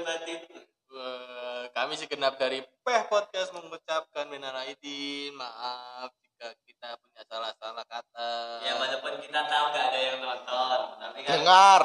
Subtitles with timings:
[0.00, 0.40] batin batin.
[0.92, 8.32] Eh, kami segenap dari Peh Podcast mengucapkan minal aidin, maaf jika kita punya salah-salah kata.
[8.60, 11.30] Ya walaupun kita tahu nggak ada yang nonton, tapi kan.
[11.36, 11.82] dengar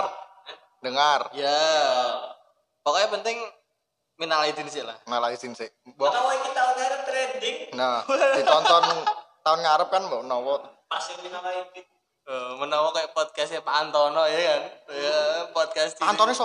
[0.83, 1.59] dengar Ya.
[2.83, 3.37] Pokoknya penting
[4.19, 4.95] minal aidin sih lah.
[5.07, 8.01] malah izin sih Mbok, Tahu kita udah trending, nah
[8.33, 8.83] ditonton
[9.45, 10.55] tahun ngarep kan mbok nowo
[10.89, 11.85] pasti kita lain.
[12.27, 14.61] Eh, menawa kayak podcastnya Pak Antono ya kan.
[14.91, 15.19] Ya,
[15.55, 16.11] podcast ini.
[16.11, 16.35] Antone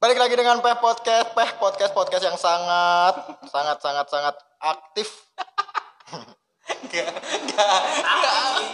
[0.00, 3.14] balik lagi dengan Peh Podcast Peh Podcast podcast yang sangat
[3.50, 5.08] sangat sangat sangat aktif
[6.70, 7.70] Enggak, enggak.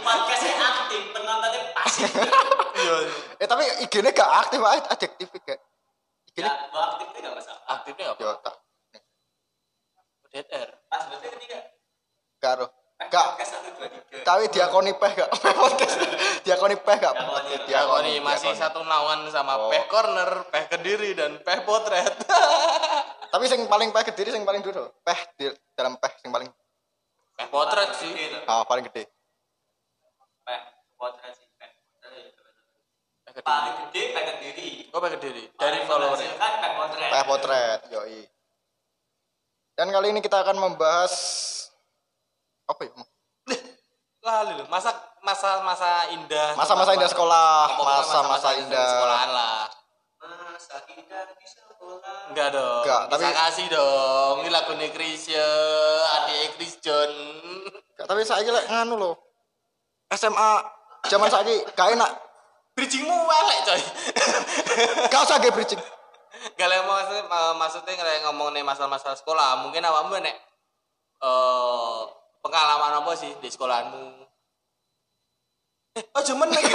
[0.05, 2.13] Podcastnya aktif, penontonnya pasif.
[2.77, 2.97] Iya.
[3.41, 5.61] eh tapi IG-nya gak aktif aja adjektif gak
[6.37, 7.61] Ya, gua aktif itu nggak masalah.
[7.65, 8.21] Aktifnya apa?
[8.21, 8.55] yo tak
[10.29, 10.69] Dead air.
[10.93, 11.59] Pas berarti ketiga.
[12.37, 14.19] karo Gak Podcast satu dua tiga.
[14.25, 15.97] tapi diakoni Peh gak Podcast
[16.49, 17.13] diakoni Peh gak
[17.69, 17.93] Diakoni.
[17.93, 18.63] Kok nih masih diakoni.
[18.65, 19.69] satu naungan sama Oh.
[19.69, 22.17] Peh Corner, Peh Kediri dan Peh Potret.
[23.33, 25.45] tapi sing paling Peh kediri sing paling dulu Peh di
[25.77, 26.49] dalam Peh sing paling
[27.37, 28.17] Peh Potret sih.
[28.49, 29.05] Ah paling gede
[30.41, 30.61] Peh,
[30.97, 31.71] potret sih, peh.
[32.01, 32.25] Potret
[33.29, 33.43] ya.
[33.45, 34.71] Paling gede peh kediri.
[34.89, 35.45] Oh, Peh Kediri.
[35.53, 36.33] Dari followernya.
[36.41, 37.11] kan peh potret.
[37.13, 38.21] Peh Potret yoi
[39.77, 41.13] dan kali ini kita akan membahas
[42.67, 42.93] apa ya
[44.27, 44.91] Lalu masa
[45.23, 46.59] masa masa indah.
[46.59, 49.59] masa-masa indah sekolah masa-masa di indah sekolahan lah.
[50.51, 52.35] Masa indah di sekolah.
[52.35, 52.83] Enggak dong.
[52.83, 54.35] Enggak, Bisa tapi- kasih dong.
[54.43, 55.47] Ini lagu Krisya,
[56.19, 57.13] adik Chris John.
[57.95, 59.15] Gak, tapi saya lek nganu loh
[60.11, 60.51] SMA
[61.07, 62.11] zaman saya gak enak
[62.75, 63.81] Bridgingmu welek coy.
[65.09, 65.81] gak usah gak bridging
[66.55, 67.95] Gak lah maksudnya, maksudnya
[68.27, 69.65] ngomong nih masalah-masalah sekolah.
[69.65, 70.37] Mungkin awakmu nek
[71.17, 72.01] eh
[72.41, 74.27] pengalaman apa sih di sekolahmu?
[75.97, 76.69] Eh, oh cuman lagi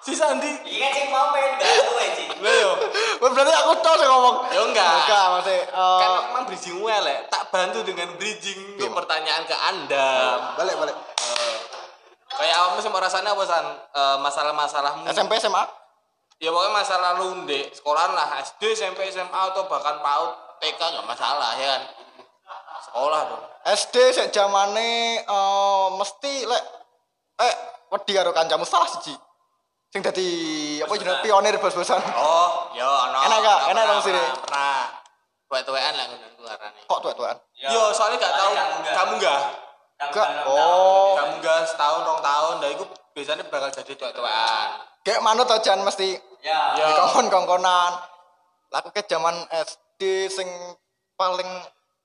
[0.00, 0.48] Si Sandi.
[0.64, 2.24] Iya kan sing mau pengen baru aja.
[2.40, 2.70] Lah yo.
[3.20, 4.92] Wah, berarti aku tau sih ngomong Ya enggak.
[5.04, 7.20] enggak maksudnya eh, Kan memang bridging welek.
[7.28, 8.96] Tak bantu dengan bridging untuk Iya.
[8.96, 10.08] pertanyaan ke Anda.
[10.56, 10.96] balik balik
[12.30, 15.04] Kayak awakmu sih rasanya apa san Eh, masalah-masalahmu?
[15.10, 15.68] SMP SMA
[16.40, 21.04] Ya pokoknya masalah lu di sekolahan lah SD, SMP, SMA atau bahkan PAUD, TK nggak
[21.04, 21.82] masalah ya kan.
[22.80, 23.42] Sekolah dong.
[23.76, 26.62] SD sik zamane eh mesti lek
[27.38, 27.54] eh
[27.90, 29.12] wedi karo kancamu salah siji
[29.90, 30.28] sing dadi
[30.78, 33.18] apa jenenge pionir bos-bosan Oh, ya ono.
[33.20, 33.58] Enak gak?
[33.74, 34.22] Enak dong sini.
[34.38, 34.86] Pernah.
[35.50, 36.80] Tuwek-tuwekan lah ngono ku arane.
[36.86, 38.52] kok tuan-tuan Yo, soalnya gak tahu
[38.86, 39.40] Kamu enggak.
[40.00, 40.28] Enggak.
[40.46, 41.18] Oh.
[41.18, 44.68] Kamu enggak setahun, rong tahun, dah itu biasanya bakal jadi tuwek-tuwekan.
[45.02, 46.72] kayak manut to jan mesti Ya.
[46.72, 46.86] Ya.
[46.88, 47.92] dikongkon-kongkonan
[48.70, 50.48] laku ke zaman SD sing
[51.18, 51.50] paling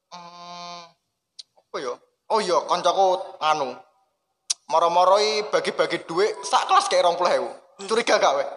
[0.10, 0.65] hmm,
[1.76, 1.92] apa ya
[2.32, 3.76] oh iya koncoku anu
[4.72, 7.52] moro-moroi bagi-bagi duit sak kelas kayak rong puluh
[7.84, 8.48] curiga gak we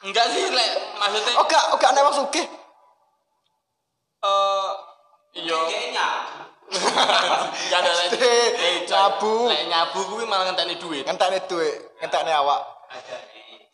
[0.00, 2.48] Enggak sih, lek maksudnya oh gak oh gak nek wong sugih
[4.24, 4.68] eh
[5.36, 5.52] iya.
[5.52, 6.08] Kayaknya.
[7.52, 8.08] Enggak ada lek.
[8.16, 9.52] Lek nyabu.
[9.52, 11.04] Lek nyabu kuwi malah ngenteni duit.
[11.04, 13.16] ngentekne duit ngentekne awak Ada.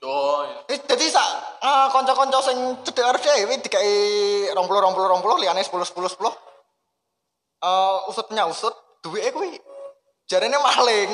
[0.03, 0.75] Oh, iya.
[0.75, 1.31] Jadi sak
[1.62, 3.94] eh, konco-konco sing cedek arep dhewe dikai
[4.50, 6.45] 20 20 20 liyane 10 10 10.
[7.62, 9.56] Eh usut usut duwike kuwi
[10.28, 11.12] jarene maling.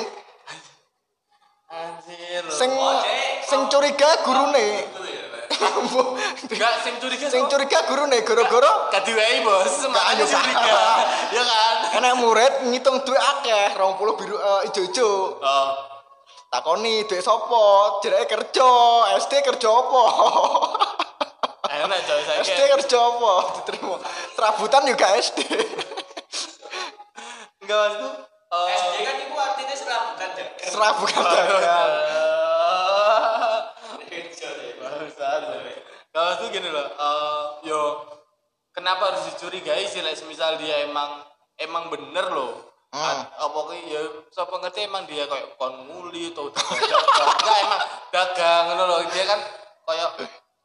[1.73, 2.43] Anjir.
[2.53, 3.49] Sing Oh, Cek.
[3.49, 4.67] sing curiga gurune.
[5.53, 6.07] Ya, Pak.
[6.53, 10.43] Enggak sing curiga sing curiga gurune gara-gara kadiwei bos makanya ayo, Kak.
[10.43, 10.85] curiga
[11.33, 15.09] ya kan enek murid ngitung duit akeh 20 biru eh, ijo-ijo.
[15.41, 15.69] oh
[16.53, 17.97] Takoni duit sapa?
[18.05, 18.69] Jereke kerja,
[19.17, 20.03] SD kerja apa?
[21.65, 23.33] enak saya SD kerja apa?
[23.57, 23.97] Diterima.
[24.37, 25.41] Serabutan juga SD.
[27.63, 28.13] Enggak mas tuh
[28.53, 30.45] eh, SD kan itu artinya serabutan ya.
[30.69, 31.41] Serabutan deh.
[36.13, 37.81] Kalau tuh gini loh, eh, yo
[38.69, 40.05] kenapa harus dicurigai sih?
[40.05, 41.25] Like, misal dia emang
[41.57, 42.69] emang bener loh.
[42.93, 43.25] Hmm.
[43.25, 46.77] Apa ki ya siapa ngerti emang dia kayak kon nguli atau dagang.
[47.41, 47.81] Enggak emang
[48.13, 48.99] dagang ngono loh.
[49.09, 49.39] Dia kan
[49.89, 50.09] kayak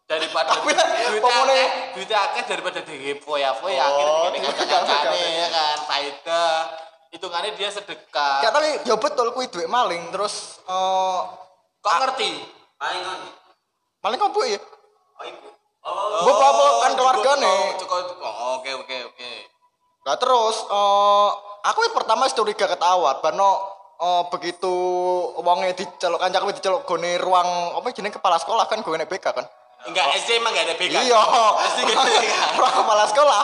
[0.05, 5.33] daripada pokoknya- akeh, duitnya akeh daripada di foya-foya Oh, akhirnya gak kancane pegang.
[5.33, 6.57] ya kan faedah.
[7.09, 8.45] Hitungannya dia sedekah.
[8.45, 11.21] Ya tapi ya betul kuwi duit maling terus eh
[11.79, 12.31] Kok ngerti?
[12.79, 13.21] Paling kan.
[13.99, 14.61] maling kok Bu, ya?
[15.19, 15.49] Oh ibu.
[15.83, 16.23] Oh.
[16.23, 17.55] Bu, apa kan keluargane.
[17.81, 18.29] Cukup, cukup.
[18.29, 19.31] Oh, Oke oke oke.
[20.07, 21.31] Lah terus eh
[21.65, 23.51] aku yang pertama curiga ketawat bano
[23.99, 24.75] eh begitu
[25.43, 29.47] wonge diceluk kancaku diceluk gone ruang apa jenenge kepala sekolah kan gone BK kan.
[29.87, 30.95] Enggak, SD emang enggak ada BK.
[31.07, 31.21] Iya.
[31.73, 32.35] SD enggak ada BK.
[32.61, 33.43] ruang kepala sekolah.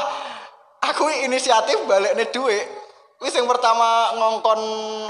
[0.93, 2.84] Aku inisiatif balekne duit.
[3.25, 4.61] Wis yang pertama ngongkon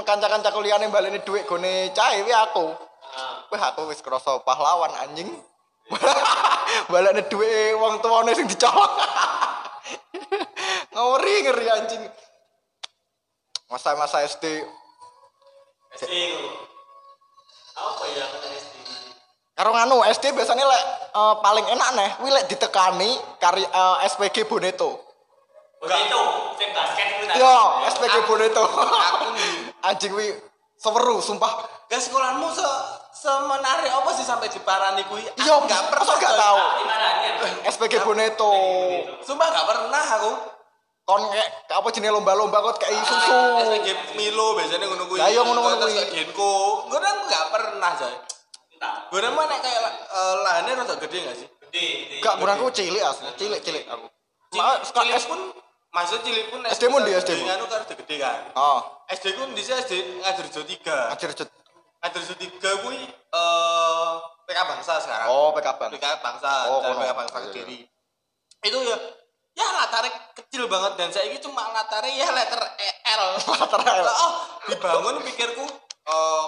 [0.07, 2.71] kanca-kanca kuliahane balekne duit gone cahe wi aku.
[3.15, 3.43] Ah.
[3.51, 5.27] Wah, aku wis krasa pahlawan anjing.
[6.91, 8.87] Balane duwe wong tuane sing dicolok.
[10.95, 12.03] ngeri ngeri anjing.
[13.67, 14.63] Masa-masa SD
[15.99, 16.07] SD.
[17.75, 18.75] Apa ya kata SD?
[19.55, 20.83] karo nganu SD biasanya lek
[21.15, 24.99] eh, paling enak nih, kuwi lek ditekani kari eh, SPG Boneto.
[25.85, 26.21] Begitu,
[26.55, 27.39] sing basket itu tadi.
[27.39, 27.55] Yo,
[27.87, 28.63] SPG Boneto.
[28.65, 29.27] Aku
[29.87, 30.29] anjing kuwi
[30.75, 31.51] seweru sumpah.
[31.85, 32.65] Gak sekolahmu se
[33.15, 35.23] semenarik apa sih sampai diparani kuwi?
[35.23, 36.01] Aku Iya, nggak pernah.
[36.01, 36.41] masa nggak Coy.
[36.41, 36.57] tahu?
[36.57, 37.71] Dia?
[37.71, 38.51] SPG Boneto.
[39.21, 40.31] Sumpah nggak pernah aku.
[41.05, 43.39] Kon kayak apa jenenge lomba-lomba kok kayak susu.
[43.61, 45.21] SPG Milo biasanya ngono kuwi.
[45.21, 46.01] Lah, iya, ngono-ngono kuwi.
[46.09, 46.53] Genko.
[46.89, 48.15] Gue kan nggak pernah coy.
[49.13, 51.47] Gue mah nek kayak eh, lahannya rada gede nggak sih?
[51.61, 52.15] Gede, gede.
[52.21, 54.05] Gak kurangku cilik asli, cilik cilik aku.
[54.49, 55.39] Cilik, sekolah S pun
[55.95, 57.47] maksud cilik pun SD mu ndi, SD mu?
[57.47, 58.39] Kan udah gede kan.
[58.59, 61.15] Oh, SD ku di SD Ngadirjo 3.
[61.15, 61.49] ngajar jet.
[62.03, 64.11] Ngadirjo 3 kuwi eh
[64.45, 65.27] PK Bangsa sekarang.
[65.31, 65.89] Oh, PK Bang.
[65.95, 67.01] PK Bangsa Oh, dan kono.
[67.01, 67.47] PK Bangsa Iya, iya.
[67.49, 67.79] Kediri.
[68.61, 68.97] Itu ya
[69.55, 72.59] ya latarnya kecil banget dan saya ini cuma latarnya ya letter
[73.15, 73.23] L.
[73.63, 74.03] Latar L.
[74.05, 74.31] Oh,
[74.67, 75.63] dibangun pikirku
[76.05, 76.47] eh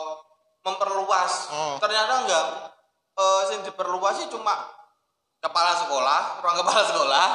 [0.62, 1.34] memperluas.
[1.48, 1.76] Hmm.
[1.80, 2.46] Ternyata enggak.
[3.16, 4.54] Eh sing diperluas sih cuma
[5.48, 7.28] kepala sekolah, ruang kepala sekolah,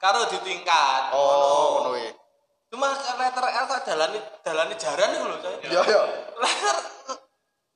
[0.00, 1.02] karo di tingkat.
[1.12, 2.08] Oh, ngono kuwi.
[2.68, 5.54] Cuma letter L tak dalani dalani jaran iku lho, coy.
[5.72, 6.00] Ya ya.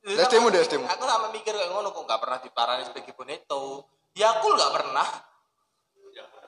[0.03, 0.85] Letter SD-mu deh, SD-mu.
[0.91, 3.87] Aku sama mikir kayak ngono kok gak pernah diparani sebagai boneto.
[4.19, 5.07] Yakul gak pernah.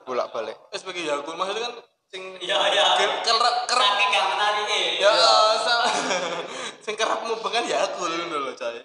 [0.05, 0.53] Bolak-balik.
[0.69, 1.73] Eh, sebagai Yakul maksudnya kan
[2.11, 2.85] sing Iya, iya.
[2.99, 4.65] ker- kerap kerap Saking gak menarik
[5.01, 5.11] ya
[6.85, 8.77] sing kerap mubengan Yakul ngono lho coy.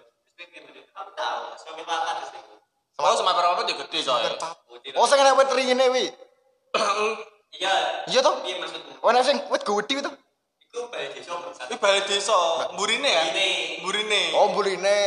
[1.00, 2.26] Aku tahu, sampai makan di
[3.00, 4.25] Oh sama berapa dia gede coy.
[4.97, 6.05] Oh, sing nek wit ringine wi.
[7.56, 7.75] Iya.
[8.06, 8.35] Iya toh?
[8.44, 8.93] Iya maksudku.
[9.00, 10.11] Ono sing wit gede itu.
[10.70, 11.35] Iku balik desa.
[11.67, 12.38] Ini balai desa,
[12.79, 13.23] mburine ya?
[13.26, 13.50] Mburine.
[13.82, 14.23] Mburine.
[14.38, 15.00] Oh, buline.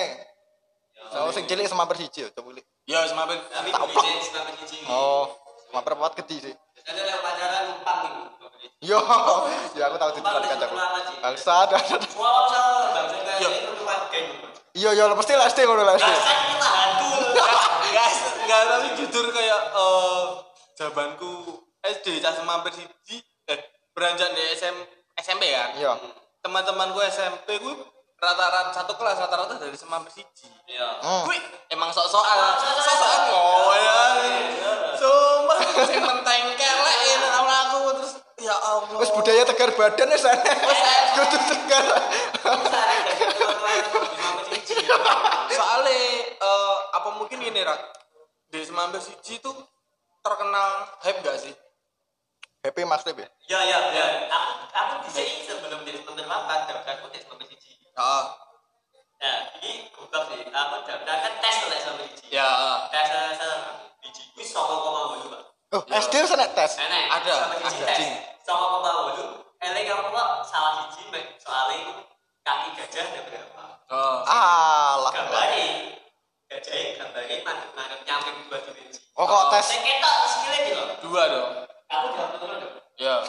[1.14, 2.66] Oh, sing cilik sama persiji, coba cilik.
[2.84, 4.84] Ya semakin Tapi begini, sampai cici.
[4.92, 5.32] Oh,
[5.72, 6.56] sama perempat gede sih.
[6.84, 8.46] Ada lewat pacaran numpang itu.
[8.84, 9.00] Yo,
[9.80, 10.76] ya aku tahu di depan kancaku.
[11.24, 11.78] Bangsa ada.
[12.20, 13.50] Wow, sama bangsa Yo.
[14.74, 16.10] Iya, iya, pasti lah SD ngono lah SD.
[16.10, 17.10] Bangsa kita hantu.
[17.94, 20.24] Guys, enggak tapi jujur kayak eh
[20.74, 23.22] jabanku SD cah semampir siji
[23.54, 23.60] eh
[23.94, 24.74] beranjak di SM,
[25.22, 25.78] SMP kan.
[25.78, 25.94] Iya.
[26.42, 27.76] Teman-temanku SMP gue
[28.18, 30.50] rata-rata satu kelas rata-rata dari semampir siji.
[30.66, 31.06] Iya.
[31.06, 31.30] Hmm.
[31.30, 31.38] Gue
[31.70, 34.16] emang sok-sokan, sok-sokan ngoyan.
[34.98, 38.98] Sumpah sing menteng kelek ini sama aku terus ya Allah.
[38.98, 40.54] Wis budaya tegar badan wis ana.
[41.14, 41.86] Kudu tegar.
[47.74, 47.82] Ini rak
[48.54, 49.56] di semampir siji tuh
[50.22, 50.70] terkenal
[51.02, 51.54] hype gak sih?
[52.64, 53.28] Happy Mas Tip ya?
[53.50, 54.06] Ya ya ya.
[54.32, 57.76] Aku aku bisa ini sebelum jadi pemimpin makan daftar aku tes pemimpin cici.
[58.00, 58.40] Ah,
[59.20, 60.48] Nah ini goblok sih.
[60.48, 62.32] Aku daftar kan tes oleh sama cici.
[62.32, 62.80] ya ah.
[62.88, 64.24] Tes sama biji.
[64.32, 65.42] Ini sama koma bolu pak.
[65.76, 66.72] Oh, SD wis ana tes.
[66.80, 67.04] Enak.
[67.20, 67.68] Ada, ada.
[67.68, 68.00] tes.
[68.48, 69.26] Sama koma bolu.
[69.60, 71.92] Eleng kamu kok salah mek soalnya itu
[72.44, 73.64] kaki gajah ada berapa?
[73.92, 74.20] Oh.
[74.24, 75.12] Alah.
[75.12, 75.68] Gambari.
[76.54, 77.42] Gajahnya
[77.74, 79.02] mandek nyamping dua dimensi.
[79.18, 79.74] Oh, kok tes?
[79.74, 80.84] Saya ketok sekali gitu.
[81.10, 81.50] Dua dong.
[81.90, 82.78] Aku jawab dong.
[83.02, 83.26] Ya.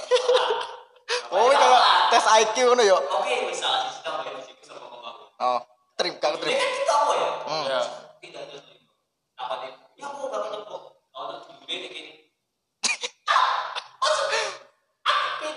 [1.32, 1.80] Oh, ini kalau
[2.12, 3.00] tes IQ ngono ya.
[3.00, 5.24] Oke, misalnya sisi kamu yang sisi sama bolu.
[5.40, 5.60] Oh,
[5.96, 6.52] trip Ini trip.
[6.52, 7.30] kan kita tahu ya.
[7.48, 7.64] Hmm.
[7.64, 7.80] Ya.
[8.20, 8.42] Tidak.
[9.40, 9.72] Apa dia?
[9.96, 10.24] Ya aku.
[10.28, 12.12] Kalau ini gini.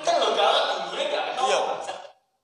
[0.08, 0.50] Loh gak
[1.12, 1.24] gak.
[1.44, 1.60] Iya.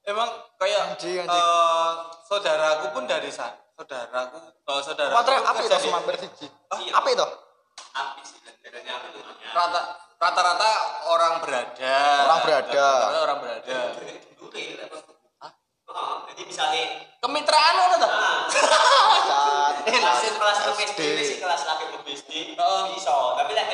[0.03, 0.29] Emang
[0.63, 1.43] kayak Anjing, anjing.
[1.43, 1.91] eh,
[2.23, 3.59] saudaraku pun dari sana.
[3.75, 6.47] Saudaraku, kalau saudara Matre api to semampir siji.
[6.79, 6.91] Iya.
[6.95, 7.11] Api
[8.23, 8.39] sih,
[9.53, 9.81] rata
[10.17, 10.69] rata-rata
[11.11, 11.97] orang berada.
[12.23, 12.87] Orang berada.
[12.87, 13.79] Rata-rata orang berada.
[15.93, 16.83] Oh, jadi misalnya
[17.21, 18.09] Kemitraan apa tuh?
[18.09, 20.99] nah, kelas kelas ke SD.
[20.99, 22.83] SD sih kelas laki ke SD Heeh.
[22.97, 23.69] bisa tapi lek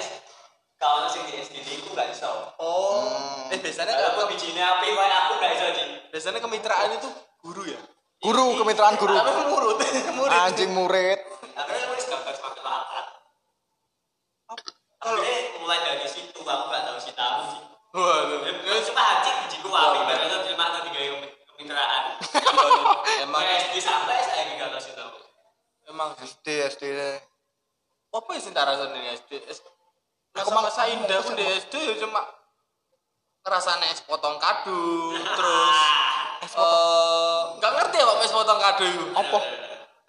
[0.76, 2.28] kalau sing di SD itu gak bisa
[2.60, 3.29] Oh.
[3.60, 7.64] Biasanya kalau kalau aku bijinya api kayak aku gak bisa sih biasanya kemitraan itu guru
[7.64, 7.80] ya.
[8.20, 9.14] Guru, kemitraan guru.
[9.14, 9.78] Tapi murid,
[10.20, 10.32] murid.
[10.34, 11.20] Anjing murid.
[11.54, 13.06] akhirnya aku gambar semakin lapar
[15.00, 18.40] akhirnya mulai dari situ aku gak tahu si tahu sih Waduh.
[18.46, 21.10] Ya, cuma hancur bijiku api baru terima nanti gaya
[21.50, 22.04] kemitraan
[23.20, 25.10] Emang SD sampai saya gak tahu si tahu
[25.86, 26.84] emang SD SD.
[28.10, 29.32] apa sih tak rasanya di SD?
[29.42, 29.70] Aku
[30.38, 32.22] Aku mang- masa indah pun di SD ya cuma
[33.42, 34.82] ngerasane es potong kado
[35.38, 35.78] terus
[36.56, 39.40] eh nggak ngerti ya Pak es potong kado itu Apa?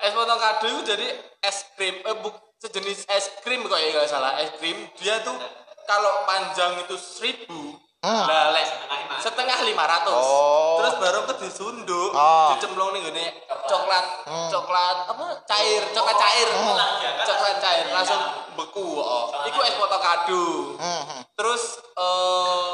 [0.00, 1.06] es potong kado itu jadi
[1.40, 5.37] es krim eh buk sejenis es krim kok ya nggak salah es krim dia tuh
[5.84, 8.25] kalau panjang itu seribu Hmm.
[8.25, 8.64] lek
[9.20, 9.84] Setengah lima.
[9.84, 10.80] ratus Oh.
[10.80, 12.56] Terus baru ke disunduk, Oh.
[12.56, 13.28] dicemplung nih gini
[13.68, 14.49] coklat, Hmm.
[14.49, 16.80] coklat apa cair, coklat cair, Hmm.
[17.20, 18.25] coklat cair langsung
[18.56, 18.96] beku.
[18.96, 19.44] Oh.
[19.44, 20.44] Iku es potokado.
[20.80, 21.22] Hmm, hmm.
[21.37, 22.72] Terus eh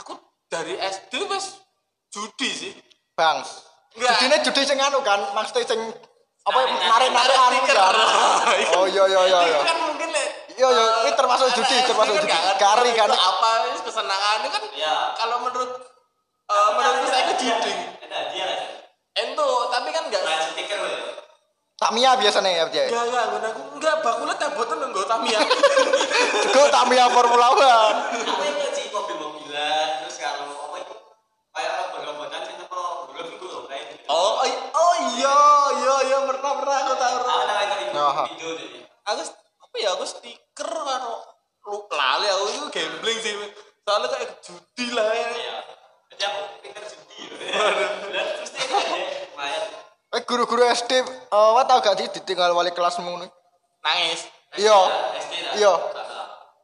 [0.00, 0.16] Aku
[0.48, 1.60] dari SD wes
[2.08, 2.72] judi sih.
[3.12, 3.44] Bang.
[3.92, 5.80] Judine judi sing anu kan, maksudnya sing
[6.42, 7.76] apa ya, nah, narik-narik anu kan.
[8.52, 8.68] Iya.
[8.76, 9.38] Oh iya iya iya.
[9.40, 9.40] iya.
[9.40, 10.08] Kan iya eh, kan itu kan mungkin
[10.52, 12.28] Iya iya, ini termasuk judi, termasuk judi.
[12.60, 13.50] Kari kan apa
[13.84, 14.62] kesenangan itu kan
[15.16, 15.70] kalau menurut
[16.48, 17.72] eh, menurut saya itu judi.
[19.12, 20.24] Ento, tapi kan enggak.
[21.82, 22.88] Tamia biasanya ya, Jay.
[22.88, 25.40] Enggak, enggak, gue aku enggak bakulah tak boten enggak Tamia.
[26.48, 27.98] Gue Tamia Formula One.
[34.12, 35.38] Oh, oh, oh iya
[35.80, 37.16] iya iya pernah pernah aku tahu.
[37.16, 38.24] Aku tahu itu itu Aha.
[38.28, 38.78] video jadi.
[39.08, 39.22] Aku
[39.64, 41.16] apa ya aku stiker karo
[41.62, 43.32] lu lali aku itu gambling sih.
[43.82, 45.28] Soalnya kayak judi lah ya.
[45.32, 45.56] Iya.
[46.12, 47.18] Jadi aku pinter judi.
[48.14, 49.62] Dan terus dia ada lumayan.
[50.12, 53.30] Eh guru-guru SD, eh wat tau gak sih ditinggal wali kelasmu nih?
[53.80, 54.28] Nangis.
[54.60, 54.78] Iya.
[55.24, 55.32] SD.
[55.56, 55.72] Iya.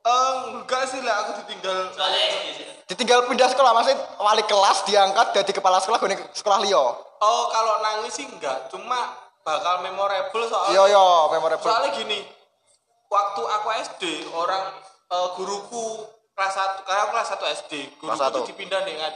[0.04, 2.66] Eh, enggak sih lah aku ditinggal Soalnya SD sih.
[2.88, 6.96] Ditinggal pindah sekolah, maksudnya wali kelas diangkat jadi kepala sekolah gue sekolah liyo.
[7.18, 9.12] Oh, kalau nangis sih enggak, cuma
[9.44, 10.72] bakal memorable soalnya.
[10.72, 11.68] Iya iya, memorable.
[11.68, 12.18] Soalnya gini,
[13.12, 14.02] waktu aku SD,
[14.32, 14.72] orang
[15.12, 18.36] eh, guruku kelas 1, karena aku kelas 1 SD, guruku Kelas satu.
[18.40, 19.14] tuh dipindah di Ngad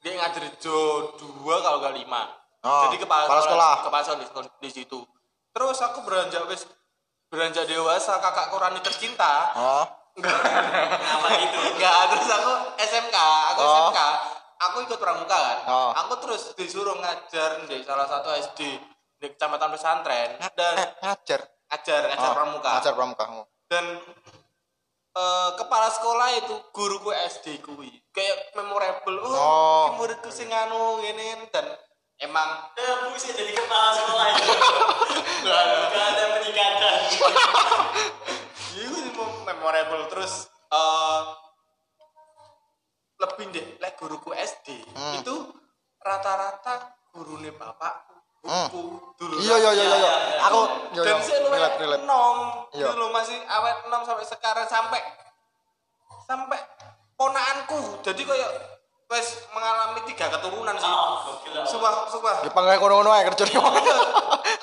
[0.00, 0.78] di Ngadirjo
[1.16, 2.40] 2 kalau enggak 5.
[2.60, 3.74] Oh, Jadi kepala, kepala sekolah.
[3.88, 5.00] Kepala sekolah di, di situ.
[5.56, 6.68] Terus aku beranjak wis
[7.32, 9.54] beranjak dewasa, kakakku Rani tercinta.
[9.56, 9.84] Oh.
[10.22, 11.58] Apa itu?
[11.72, 13.16] Enggak, terus aku SMK,
[13.50, 13.72] aku Oh.
[13.88, 14.00] SMK.
[14.60, 15.58] Aku ikut pramuka kan.
[15.66, 15.90] Oh.
[15.96, 18.60] Aku terus disuruh ngajar di salah satu SD
[19.16, 21.40] di kecamatan pesantren dan Eh, ngajar.
[21.66, 22.70] ngajar ngajar Oh, pramuka.
[22.74, 23.24] Ngajar pramuka.
[23.66, 23.84] Dan
[25.10, 29.16] eh, kepala sekolah itu guruku SD kuwi kayak memorable.
[29.22, 29.84] Oh, Oh.
[29.86, 31.64] iki muridku sing anu ngene dan
[32.18, 34.52] emang Eh, Bu saya jadi kepala sekolah itu.
[35.42, 36.22] Nggak ada.
[36.30, 36.94] Peningkatan.
[38.70, 39.09] Iya, itu
[39.42, 41.22] memorable terus eh
[43.20, 45.20] lebih deh, like guruku SD Hmm.
[45.20, 45.34] itu
[46.00, 48.82] rata-rata gurune bapakku, buku
[49.20, 49.34] dulu.
[49.36, 50.12] Iya iya iya iya.
[50.48, 50.60] Aku
[50.96, 51.04] iya iya.
[51.04, 52.04] Dan saya lu relate relate.
[52.08, 52.36] nom,
[52.72, 52.86] Iya.
[52.88, 55.00] dulu masih awet nom sampai sekarang sampai
[56.24, 56.60] sampai
[57.12, 58.00] ponaanku.
[58.00, 58.50] Jadi kayak
[59.10, 60.86] wes mengalami tiga keturunan sih.
[60.86, 61.18] Oh.
[61.66, 62.46] Sumpah, sumpah.
[62.46, 63.42] Ya panggil kono-kono ae kerja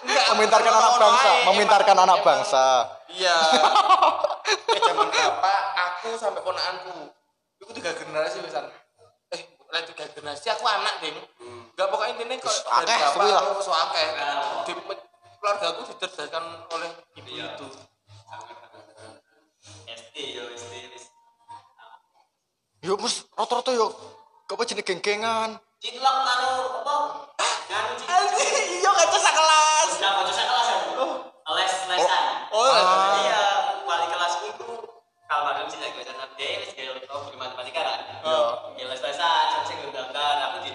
[0.07, 2.65] Enggak, Memintarkan anak bangsa, memintarkan Emang- anak bangsa.
[3.11, 3.35] Iya.
[4.75, 7.11] eh zaman berapa aku sampai ponakanku.
[7.59, 8.71] Itu tiga generasi misalnya.
[9.35, 11.17] Eh, lah tiga generasi aku anak, Ding.
[11.75, 14.07] Enggak pokoknya intinya kalau Terus dari akeh, bapak aku so akeh.
[14.15, 14.63] Nah.
[14.63, 14.71] Di
[15.37, 16.89] keluarga aku dicerdaskan oleh
[17.19, 17.45] ibu Iya.
[17.51, 17.67] itu.
[19.87, 20.73] SD yo SD.
[22.87, 23.91] Yo mus rata-rata yo
[24.47, 25.59] apa jenis geng-gengan.
[25.83, 26.95] Cinlok karo apa?
[27.67, 28.31] Nganu cinlok.
[28.39, 29.17] Iya, kaca.
[29.97, 31.05] Sudah kocok saya kelas aku.
[31.57, 32.23] Les lesan.
[32.53, 33.17] Oh, Ah.
[33.23, 33.43] Iya,
[33.81, 34.69] wali kelasku itu
[35.25, 37.99] kalau malam sih lagi sana dia wis kayak oh matematika kan.
[38.21, 38.77] Oh.
[38.77, 40.71] Ya les lesan, jam sing aku di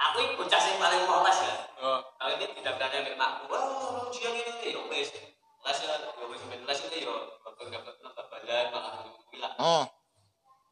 [0.00, 1.56] aku bocah sing paling polos kan.
[1.84, 1.98] Oh.
[2.16, 3.20] Kalau ini tidak ada yang
[3.52, 3.62] wah
[4.08, 8.64] ujian ini nih, oke les ya, yo wis ben les itu yo dapat dapat badan
[8.72, 8.92] malah
[9.28, 9.54] bilang.
[9.60, 9.84] Hmm.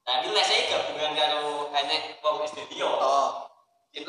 [0.02, 2.88] Nah, ini lesnya gabungan karo enek wong SD dia.
[2.88, 3.52] Oh.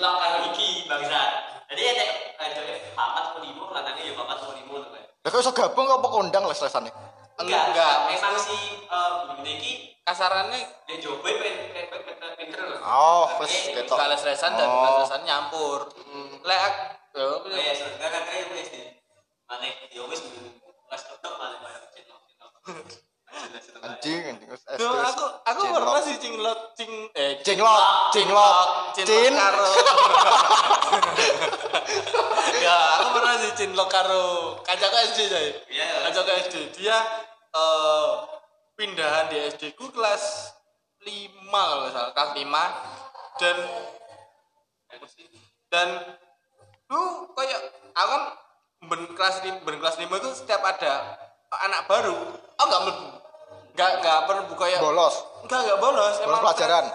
[0.03, 1.19] Karo iki bangsa.
[1.65, 4.89] Jadi enek ada papat puluh lima, lanangnya ya papat puluh lima tuh.
[4.91, 5.03] Pak.
[5.23, 6.91] Lah kok iso gabung apa kondang les-lesane?
[7.33, 7.95] Enggak, enggak.
[8.07, 11.35] Memang si eh begini iki Kasarannya dia pen
[12.35, 12.79] pinter loh.
[12.83, 13.95] Oh, wis eh, ketok.
[13.95, 14.83] Gak les-lesan dan Oh.
[14.83, 15.87] les-lesan nyampur.
[16.43, 16.81] Lek ak-
[17.15, 18.83] ya, Oh ya, enggak kan kayak wis di.
[19.47, 22.51] Mana dia wis kelas tetep mana banyak cinlok cinlok.
[23.33, 23.87] Jelas itu, Pak.
[23.87, 24.77] Anjing anjing wis SD.
[24.77, 25.75] Duh, wis aku aku cinlok.
[25.79, 28.57] pernah sih cinglot cing eh Cinglok, cinglok,
[28.91, 29.33] cinlok cin.
[29.33, 29.67] karo
[32.59, 34.25] ya aku pernah sih cinlok karo
[35.33, 35.85] SD saya Iya.
[36.05, 36.97] kancaku SD dia
[37.53, 38.11] eh
[38.77, 40.53] pindahan di SD ku kelas
[41.01, 41.09] 5
[41.49, 43.57] kalau nggak salah kelas 5 dan
[45.73, 45.87] dan
[46.93, 47.01] lu
[47.33, 47.59] kayak
[47.97, 48.23] aku kan
[48.85, 51.17] ben kelas ben kelas 5 itu setiap ada
[51.65, 52.81] anak baru oh nggak
[53.73, 55.17] nggak nggak pernah buka ya bolos.
[55.41, 56.15] Enggak, enggak bolos.
[56.21, 56.85] Bolos pelajaran.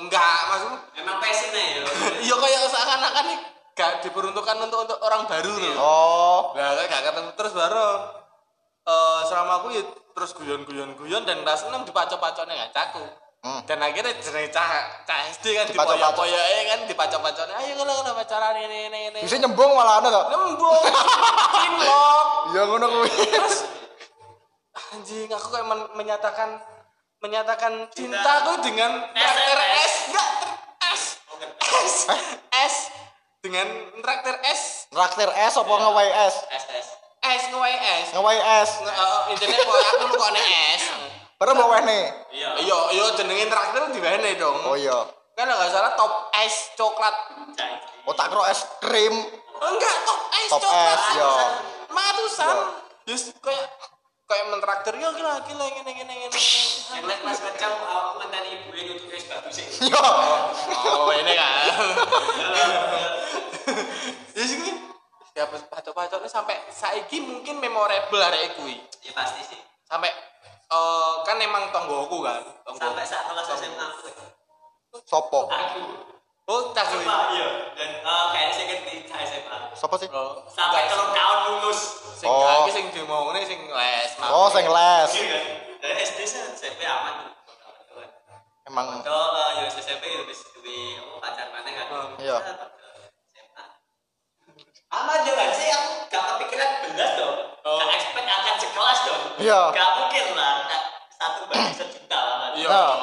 [0.00, 1.84] Enggak, maksudnya Emang passion ya.
[2.24, 5.74] iya kayak seakan-akan nih gak diperuntukkan untuk untuk orang baru loh.
[5.80, 6.40] Oh.
[6.56, 7.88] Nah, kayak gak ketemu terus baru
[8.82, 13.04] eh selama aku ya terus guyon-guyon-guyon dan kelas 6 dipacok-pacoknya ngacaku.
[13.42, 13.58] Hmm.
[13.66, 16.38] Dan akhirnya jeneng cah cah SD kan dipoyo-poyo
[16.70, 17.54] kan dipacok-pacoknya.
[17.58, 19.20] Ayo kalau kalau pacaran ini ini ini.
[19.22, 20.22] Bisa nyembung malah ana to.
[20.30, 20.82] Nembung.
[21.58, 22.26] Cinlok.
[22.54, 23.10] Ya ngono kuwi.
[24.92, 26.60] Anjing, aku kayak men- menyatakan
[27.22, 29.94] menyatakan cintaku dengan karakter S.
[30.10, 30.28] Enggak,
[30.92, 31.02] S.
[31.72, 31.94] S
[32.52, 32.74] S
[33.42, 33.66] dengan
[33.98, 36.34] traktir S Traktir es apa es?
[36.46, 36.86] SS
[37.18, 38.70] S ngewai S Ngewai es.
[38.78, 40.82] Nge- eh, intinya kok aku lu kok nek S
[41.34, 42.06] Baru mau wene.
[42.30, 44.94] iya iya iya jenengin traktir di mana dong Oh iya.
[45.34, 47.10] kan nggak salah top es coklat.
[48.06, 49.14] Oh tak kira es krim.
[49.58, 51.30] enggak top es Top coklat es, yo.
[51.90, 52.56] matusan
[53.04, 53.66] just kayak
[54.32, 56.38] kayak mentraktir ya gila gila gini gini gini
[56.96, 59.68] yang lain kelas macam aku mantan ibu yang untuk es batu sih.
[59.92, 60.00] Yo.
[60.88, 61.68] oh ini kan.
[64.32, 64.58] Ya sih
[65.32, 69.60] ya pacok-pacoknya sampai saiki mungkin memorable hari kuwi ya pasti sih.
[69.84, 70.08] Sampai
[70.72, 72.80] eh, kan emang tonggoku kan tonggo.
[72.80, 73.88] Sampai saat kelas SMA
[75.04, 75.48] Sopo?
[75.52, 75.80] aku
[76.48, 77.48] oh tak kuwi Sumpah, iya.
[77.78, 80.08] Dan eh, kayaknya saya ngerti ke SMA Sopo sih?
[80.10, 81.80] Oh, sampai telung tahun lulus.
[82.18, 82.62] Sing Oh.
[82.62, 85.10] iki sing dimongone sing les Oh, sing les.
[85.14, 85.44] iya kan?
[85.82, 87.34] Dari SD saya SMP aman
[88.62, 89.02] Emang.
[89.02, 91.86] Kalau eh, ya SMP ya wis duwe pacar mana kan.
[92.22, 92.38] Iya.
[94.92, 97.36] Aman kan sih aku gak kepikiran belas dong.
[97.64, 97.78] Oh.
[97.80, 99.22] gak expect akan sekelas dong.
[99.40, 99.60] Iya.
[99.72, 100.54] gak mungkin lah
[101.16, 102.94] satu banding sejuta lah iya Nah.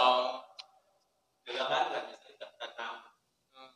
[1.47, 3.09] Dulu kan nggak bisa daftar nama.
[3.55, 3.71] Hmm.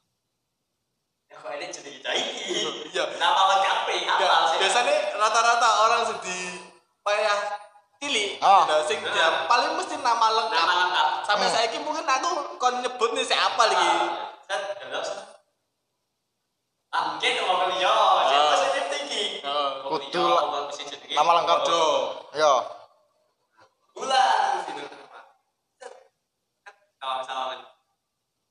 [1.25, 2.32] Ya kok ini jadi daiki.
[2.43, 3.03] Iya.
[3.15, 4.57] Nama lengkapnya apa sih?
[4.59, 6.59] biasanya rata-rata orang sedih
[7.01, 7.39] payah
[7.97, 8.67] cilik Ah.
[8.67, 11.07] gitu, sing dia paling mesti nama lengkap Nama lengkap.
[11.23, 11.55] sampai Hmm.
[11.55, 13.91] saiki mungkin aku kon nyebut nih siapa lagi.
[16.93, 18.69] Ah, mungkin mau beliau, siapa Ah.
[18.69, 19.41] yang tinggi?
[19.41, 19.67] Oh.
[19.81, 20.25] Mau Kudu
[21.09, 21.59] nama lengkap.
[21.65, 21.81] Ojo.
[22.38, 22.53] Yo.
[23.93, 24.83] Gitu.
[27.00, 27.53] Sama-sama.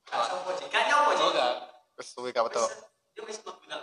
[0.02, 0.66] Kak siapa sih?
[0.66, 1.22] Kak nyopo sih?
[1.22, 1.52] Oh, enggak.
[1.96, 2.42] Wis suwi ka
[3.12, 3.21] betul.
[3.21, 3.83] Ya wis mau bilang.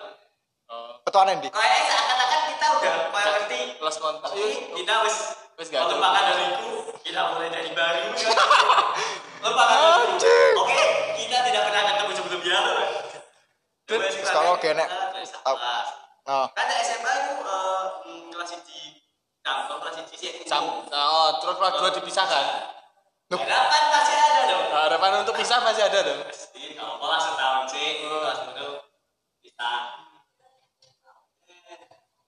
[0.69, 1.01] Oh.
[1.05, 1.49] Betulan endi?
[1.53, 3.59] Kayaknya seakan-akan kita udah kayak ngerti.
[3.77, 4.29] Kelas kontak.
[4.73, 5.17] Kita wis
[5.59, 5.91] Wis gak ada.
[5.91, 6.71] lupakan dariku
[7.03, 8.15] kita mulai dari baru
[9.43, 10.51] lupakan dariku Anjing.
[10.55, 10.81] oke
[11.19, 12.59] kita tidak pernah ketemu sebelumnya
[13.83, 14.87] Terus kalau kelas.
[16.23, 19.03] Nah, kan ada SMA itu eh, mm, kelas di
[19.43, 22.45] campur kelas di sih oh, terus kelas dua dipisahkan.
[23.29, 26.23] Harapan pasti ada dong Harapan untuk pisah masih ada dong.
[29.59, 29.75] Bisa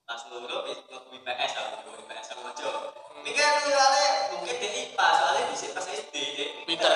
[0.04, 2.68] kelas dulu itu IPS aku IPS aku aja
[3.64, 6.14] soalnya mungkin di IPA soalnya di pas SD
[6.68, 6.92] Pinter.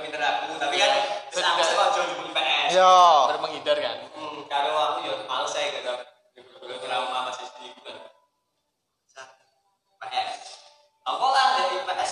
[0.00, 0.92] Pinter aku tapi kan
[1.62, 2.92] sekolah di IPS yo.
[3.84, 3.96] Kan.
[4.10, 4.40] Hmm,
[4.88, 5.92] aku ya males saya gitu
[6.56, 7.92] dulu trauma masih SD gitu
[9.04, 9.36] Sa-
[9.98, 10.40] IPS
[11.04, 12.10] apa lah dari IPS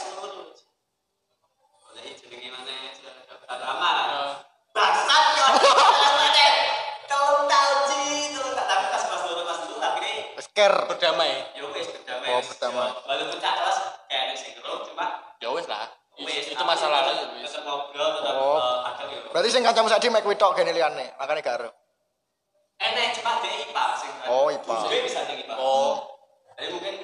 [10.66, 10.78] care.
[10.88, 11.30] Berdamai.
[11.52, 12.80] ya wes berdamai Oh, berdamai.
[12.82, 15.84] Ya, walaupun kelas kayak ada sinkron cuma Ya wes lah.
[16.16, 18.56] wes, Itu aku masa lalu tetap- ya tetap ngobrol tetap Oh.
[18.56, 21.70] eh, ada ya Berarti sing kancamu saiki mek witok gene liyane, makane gak ero.
[22.76, 24.74] enak cuma dia IPA sing Oh, IPA.
[25.00, 25.94] Bisa di IPA Oh.
[26.54, 26.94] jadi mungkin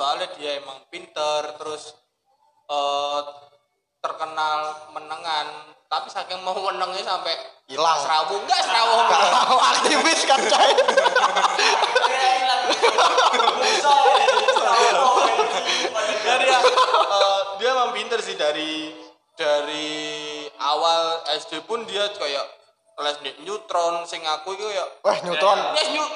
[0.00, 1.92] soalnya dia emang pinter terus
[2.64, 3.20] eh
[4.00, 7.36] terkenal menengan tapi saking mau menengnya sampai
[7.68, 8.00] Hilang.
[8.00, 10.40] serawung enggak serawung Gak tahu aktivis kan.
[16.20, 18.96] Nah, dia eh, dia emang pinter sih dari
[19.36, 19.88] dari
[20.56, 22.46] awal SD pun dia kayak
[23.00, 25.58] les ne- neutron sing aku itu ya Wah, neutron.
[25.92, 26.06] new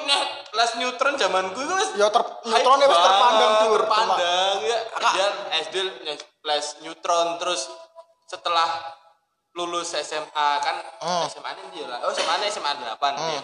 [1.25, 3.81] zamanku itu wis Ya ter neutron wis Hype terpandang dur.
[3.81, 5.27] terpandang ya dia
[5.63, 5.75] SD
[6.41, 7.61] les neutron terus
[8.25, 8.69] setelah
[9.53, 11.25] lulus SMA kan Hmm.
[11.25, 13.29] SMA ini dia lah oh SMA ini SMA 8 Hmm.
[13.29, 13.41] dia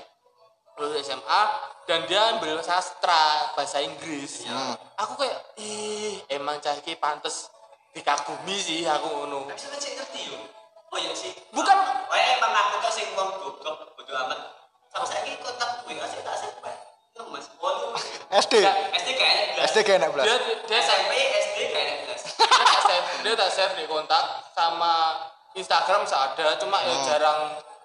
[0.74, 1.42] lulus SMA
[1.84, 3.22] dan dia ambil sastra
[3.54, 4.76] bahasa Inggris Hmm.
[4.96, 7.48] aku kayak ih emang cah iki pantes
[7.92, 10.40] dikagumi sih aku ngono Tapi saya cek ngerti yo.
[10.88, 11.32] Oh iya sih.
[11.50, 11.76] Bukan.
[12.04, 13.91] Oh iya emang aku tuh sing wong goblok
[18.32, 18.54] SD.
[18.64, 19.66] SD kayaknya belas.
[19.68, 20.26] SD kayaknya belas.
[20.26, 22.22] dia dia SMP SD kayaknya belas.
[22.40, 24.94] dia tak save dia tak save di kontak sama
[25.52, 27.06] Instagram ada cuma ya Hmm.
[27.06, 27.40] jarang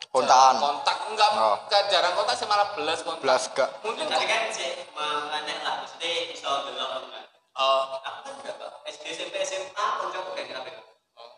[0.06, 0.54] Kontakan.
[0.54, 1.56] jarang kontak enggak Oh.
[1.60, 3.70] enggak jarang kontak sih malah belas kontak Belas gak.
[3.82, 7.24] mungkin Tadi kan sih makanya lah maksudnya bisa delok kan.
[7.56, 8.66] oh, Aku kan berapa?
[8.86, 9.66] SD SMP SMA
[9.98, 10.70] kontak kayak apa?
[11.16, 11.30] oh.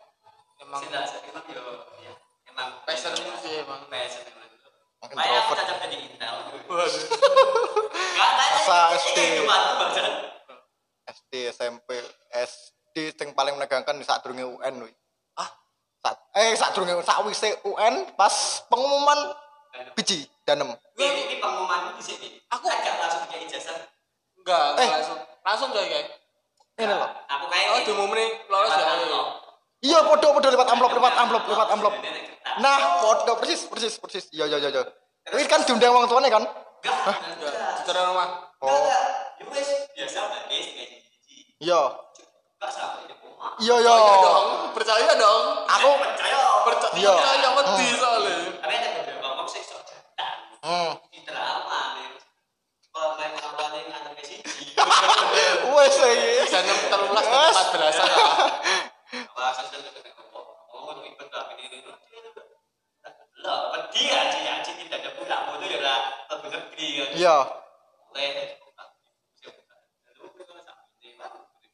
[0.60, 1.62] emang Sih lah, emang yo
[1.98, 2.12] ya.
[2.46, 4.22] Emang passion sih emang passion
[4.98, 6.34] Emang Kayak aku cocok jadi Intel.
[6.66, 6.90] Waduh.
[9.08, 10.06] kehidupanku bangsat.
[11.08, 11.88] SD SMP
[12.34, 14.84] SD sing paling menegangkan di saat durunge UN.
[15.34, 15.48] Ah,
[15.98, 18.34] Saat eh saat durunge sakwise UN pas
[18.66, 19.32] pengumuman
[19.94, 20.74] biji danem.
[20.94, 22.28] Ini ini pengumuman di sini.
[22.48, 23.78] Aku- agak langsung kayak ijazah.
[24.36, 24.90] enggak, enggak Eh.
[24.92, 25.18] langsung.
[25.40, 26.06] Langsung coy kayak.
[26.74, 27.10] Ini loh.
[27.24, 28.86] Aku kayak Oh, diumumne lolos ya.
[29.78, 31.94] Iya, podo podo lewat amplop lewat amplop lewat amplop.
[32.58, 34.24] Nah, podo persis persis persis.
[34.30, 34.70] Iya iya iya.
[34.70, 34.82] iya.
[35.28, 36.40] Ini kan diundang wong tuane kan?
[36.40, 37.04] Enggak,
[37.78, 38.48] secara rumah.
[38.56, 39.02] Enggak, enggak.
[39.38, 40.84] Ya wes, biasa kayak gini.
[41.58, 41.80] Iya.
[42.56, 43.06] Enggak sampai.
[43.58, 43.94] Iya iya.
[43.94, 45.42] Percaya dong, percaya dong.
[45.68, 46.38] Aku percaya.
[46.64, 47.12] Percaya, Iya.
[47.14, 48.34] percaya wedi soalnya.
[48.58, 50.34] Tapi ada beberapa ngomong sih sok jantan.
[50.60, 50.90] hmm.
[51.08, 52.08] Di drama nih.
[52.88, 54.42] Kalau main ngomongin anak ke sini.
[55.68, 56.30] Wes iki.
[56.48, 57.50] Jangan telulas dan Yes.
[57.52, 58.26] empat belasan lah.
[59.38, 60.46] Wah, saya sudah kena ngomong.
[60.68, 61.90] Ngomong ikut tapi ini ini.
[63.38, 65.42] Lah, pedih aja ya, aja tidak ada pulang.
[65.46, 67.08] Mau tuh ya lah, lebih negeri kan.
[67.14, 67.36] Iya.
[68.04, 68.28] Boleh.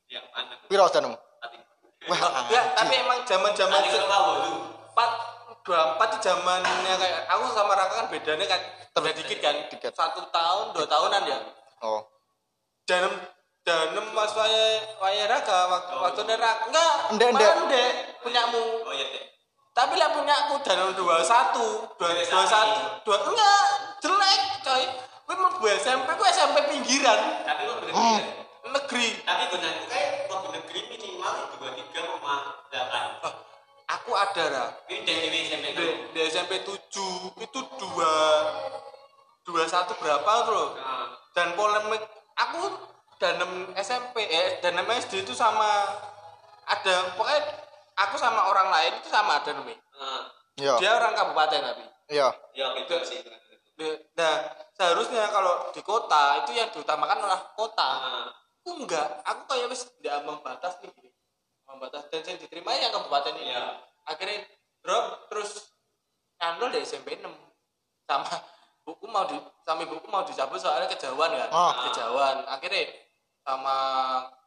[0.06, 0.54] Yang mana?
[0.64, 1.14] Piro danem?
[1.40, 1.56] Tapi
[2.04, 2.20] Wah,
[2.52, 4.52] Ya, tapi emang zaman-zaman Tadi kalau kamu lu.
[4.92, 5.10] empat
[5.64, 7.72] dua empat itu zamannya kayak aku sama
[8.24, 8.60] Kan bedanya kan
[8.96, 9.54] beda dikit kan?
[9.68, 9.92] Dikit.
[9.92, 11.38] satu tahun dua tahunan ya?
[11.84, 12.00] Oh.
[12.84, 13.12] danem
[13.60, 14.64] danem pas waya
[14.96, 17.44] waya Raka waktu waktu Raka enggak Ndek, ndek.
[17.44, 17.92] malah ndek.
[18.20, 18.64] Punyamu.
[18.80, 19.24] Oh iya deh.
[19.74, 22.80] tapi lah punya aku danem dua satu dua dua satu.
[23.04, 23.64] dua enggak
[24.00, 24.84] jelek coy.
[25.24, 27.20] Gue mau gue SMP gue SMP pinggiran.
[27.44, 28.20] Tapi lo bener Hmm.
[28.70, 29.20] negeri.
[29.20, 32.36] Tapi gunanya kayak mau negeri minimal dua tiga koma
[32.68, 33.04] delapan.
[33.20, 33.34] Oh,
[33.84, 37.03] aku ada lah Ini dari SMP di, di SMP 7 itu
[37.94, 38.14] dua
[39.44, 42.02] dua satu berapa tuh loh Nah, dan polemik
[42.34, 42.62] aku
[43.16, 45.86] danem SMP eh danem SD itu sama
[46.64, 47.40] ada pokoknya
[47.94, 49.62] aku sama orang lain itu sama danem
[49.94, 50.74] nah, Iya.
[50.78, 52.28] dia orang kabupaten tapi Iya.
[52.52, 53.20] ya gitu sih.
[54.14, 54.34] Nah
[54.70, 58.28] seharusnya kalau di kota itu yang diutamakan adalah kota Nah,
[58.62, 60.90] aku enggak aku kayak wis tidak membatas nih
[61.64, 63.82] membatas dan saya diterima yang kabupaten ini Iya.
[64.04, 64.46] akhirnya
[64.80, 65.74] drop terus
[66.38, 67.24] nyandol di SMP 6
[68.04, 68.36] sama
[68.82, 71.72] buku mau di sama buku mau dicabut soalnya kejauhan kan Ah.
[71.88, 72.84] kejauhan akhirnya
[73.40, 73.76] sama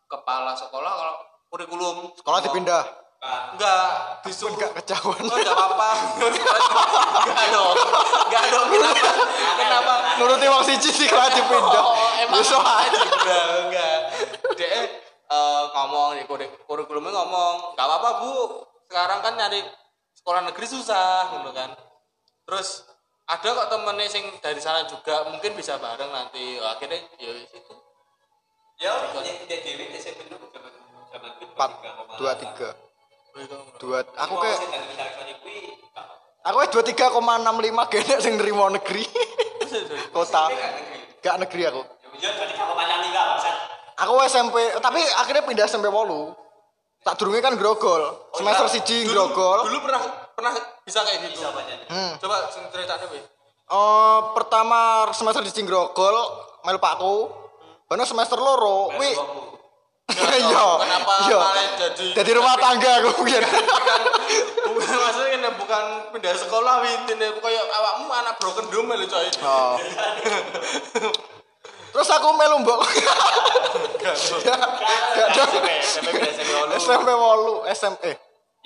[0.05, 1.15] kepala sekolah kalau
[1.47, 2.83] kurikulum Sekolah dipindah.
[3.17, 5.25] Enggak disuruh gak kejauhan.
[5.25, 5.89] Oh, enggak apa-apa.
[7.17, 7.75] Enggak dong.
[8.27, 8.67] Enggak dong.
[8.69, 9.09] Kenapa?
[9.57, 9.93] Kenapa?
[10.21, 11.81] Nuruti wong siji sih kalau dipindah.
[11.81, 13.01] Oh, emang Ya soalnya.
[13.01, 13.97] enggak, enggak.
[14.53, 14.69] Dia
[15.27, 18.33] eh, ngomong di kurik- kurikulumnya ngomong, enggak apa-apa, Bu.
[18.85, 19.65] Sekarang kan nyari
[20.13, 21.73] sekolah negeri susah gitu kan.
[22.45, 22.85] Terus
[23.27, 27.59] ada kok temennya sing dari sana juga mungkin bisa bareng nanti Oh, akhirnya ya itu
[28.77, 30.35] Ya, ini tidak dewi zaman itu
[31.49, 31.71] Empat,
[32.15, 32.69] dua tiga,
[33.33, 34.05] Oh, dua.
[34.05, 36.05] Aku kayak sih Pak.
[36.45, 39.01] aku dua tiga koma enam lima gede sing nerima negeri
[40.09, 40.53] kota.
[41.19, 41.81] Gak negeri aku.
[42.17, 43.55] Ya, Bangsat.
[43.97, 46.37] Aku SMP, tapi akhirnya pindah SMP Wolu.
[47.01, 48.29] Tak durungnya kan grogol.
[48.31, 49.59] Semester siji Dulu- grogol.
[49.65, 50.01] dulu pernah
[50.33, 50.53] pernah
[50.87, 51.77] bisa kayak gitu Bisa banyak.
[51.85, 52.15] Hmm.
[52.17, 53.19] coba cerita deh
[53.67, 56.15] Eh, pertama semester di grogol
[56.63, 57.27] melu pakku.
[57.83, 59.11] Baru semester loro, wi.
[60.07, 60.65] Iya.
[60.79, 61.35] kenapa Iya.
[61.35, 63.43] malah jadi Jadi rumah tangga aku biar.
[63.43, 64.01] bukan
[64.71, 65.83] bukan maksudnya ini bukan
[66.15, 69.75] pindah sekolah wintine kayak awakmu anak broken dome lho coy Oh.
[71.89, 72.79] Terus aku melu mbok.
[73.99, 74.41] Gak dong.
[75.35, 75.67] SMP
[76.05, 78.03] beda SMP walu SMP Wolu, SMP.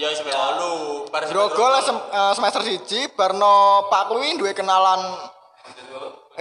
[0.02, 5.02] Ya walu bar Grogol SM, eh, semester siji barno Pak kuwi duwe kenalan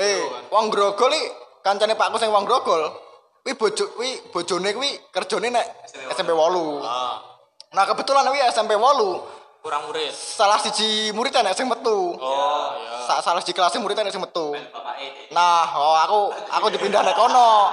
[0.00, 1.28] eh wong grogol iki
[1.60, 2.88] kancane Pakku sing wong grogol.
[3.44, 5.66] Kuwi bojo kuwi bojone kuwi kerjane nek
[6.16, 6.40] SMP 8.
[6.84, 7.20] ah,
[7.76, 12.16] Nah kebetulan kuwi SMP 8 kurang murid salah siji murid nek sing metu.
[12.16, 14.56] oh ya Sa salah siji kelas murid nek sing metu.
[14.56, 15.32] E.
[15.36, 17.68] Nah, oh aku aku dipindah nek kono.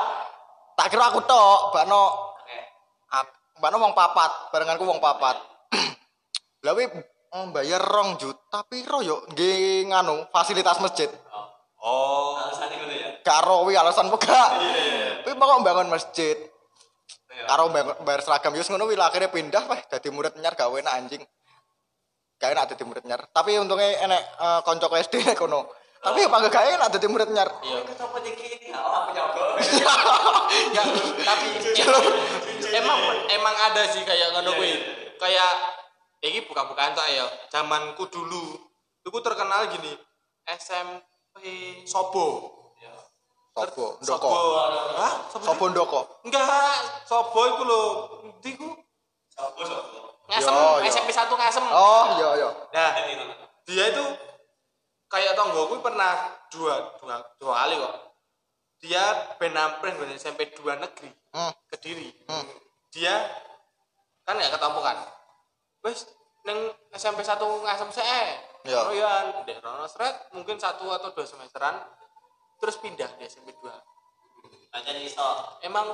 [0.75, 2.27] Tak kira aku tok, bakno
[3.57, 5.56] bakno wong papat, barenganku wong papat.
[7.27, 11.11] Mm, bayar rong juta piro yo nggih nganu fasilitas masjid.
[11.83, 13.09] oh Alasannya dulu ya.
[13.21, 14.49] karo wi alasan pegak.
[15.27, 16.39] Kuwi pokok bangun masjid.
[17.45, 20.93] Karo bangun- bayar seragam yus ngono wi akhirnya pindah weh dadi murid nyar gawe enak
[20.97, 21.21] anjing.
[22.39, 23.27] Gawe enak dadi murid nyar.
[23.29, 25.67] Tapi untungnya enek uh, konco SD nek kono.
[25.99, 27.49] Tapi apa gak gawe enak dadi murid nyar.
[27.67, 28.71] iya ini?
[28.71, 29.43] Oh, aku nyoba.
[30.75, 30.83] ya
[31.27, 31.47] tapi
[32.71, 32.99] emang
[33.29, 34.73] emang ada sih kayak ngono kuwi
[35.19, 35.51] kayak
[36.19, 38.57] iki buka-bukaan tuh ya zamanku dulu
[39.01, 39.93] itu terkenal gini
[40.47, 41.43] SMP
[41.85, 42.53] Sobo
[43.57, 44.29] Sobo, Sobo ndoko.
[45.01, 45.99] hah Sobo Sobo ndoko.
[46.23, 46.45] enggak
[47.03, 47.81] Sobo itu lho
[48.37, 48.69] ndi ku
[49.33, 49.99] Sopo, sopo.
[50.29, 50.85] ngasem Yo, yo.
[50.85, 52.49] SMP 1 ngasem Oh, iya iya.
[52.69, 53.25] nah Ini
[53.65, 54.05] dia itu
[55.07, 56.13] kayak tonggoku pernah
[56.53, 57.95] dua dua dua kali kok
[58.77, 59.03] dia
[59.35, 61.53] benampren gue SMP 2 negeri Hmm.
[61.69, 62.09] Kediri.
[62.25, 62.45] Hmm.
[62.89, 63.13] Dia
[64.21, 64.97] kan ya ketemu kan.
[65.87, 66.03] Wes
[66.43, 66.59] neng
[66.91, 68.03] SMP 1 ngasem se.
[68.67, 68.83] Ya.
[68.83, 69.07] Oh ya,
[69.41, 71.79] Dek Rono seret mungkin satu atau dua semesteran
[72.59, 73.71] terus pindah di SMP 2.
[74.73, 75.23] Aja iso.
[75.61, 75.87] Emang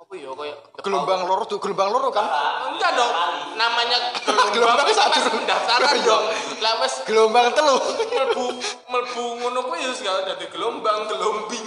[0.00, 2.24] apa ya kayak Gelombang loro tuh gelombang loro kan.
[2.66, 3.12] enggak dong
[3.52, 5.28] namanya gelombang Gelombang satu.
[5.28, 6.08] pendaftaran Iya.
[6.08, 6.24] dong
[6.56, 7.76] lah wes Gelombang telu.
[8.08, 8.46] melbu
[8.88, 11.66] melbu ngono kuwi ya gak dadi gelombang gelombing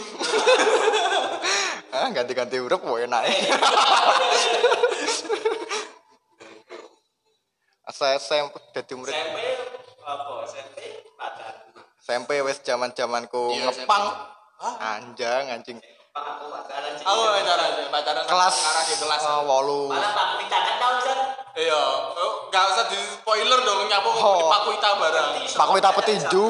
[1.94, 3.22] Ah, ganti-ganti urip kok enak.
[7.86, 9.38] Saya SMP dadi murid SMP
[10.00, 10.32] apa?
[10.48, 10.78] SMP
[11.14, 11.52] pacar.
[12.00, 14.04] SMP wis zaman-zamanku Iya, ngepang.
[14.80, 15.78] Anjang anjing.
[16.14, 17.04] Aku pacaran sih.
[17.04, 17.22] aku
[17.90, 19.92] pacaran Kelas arah di kelas wolu.
[19.92, 21.14] Malah Pak Mintakan tau bisa.
[21.54, 21.82] iya
[22.14, 24.48] oh, gak usah di spoiler dong nyapu Oh.
[24.48, 26.48] Pak Wita barang Pak Wita petinju.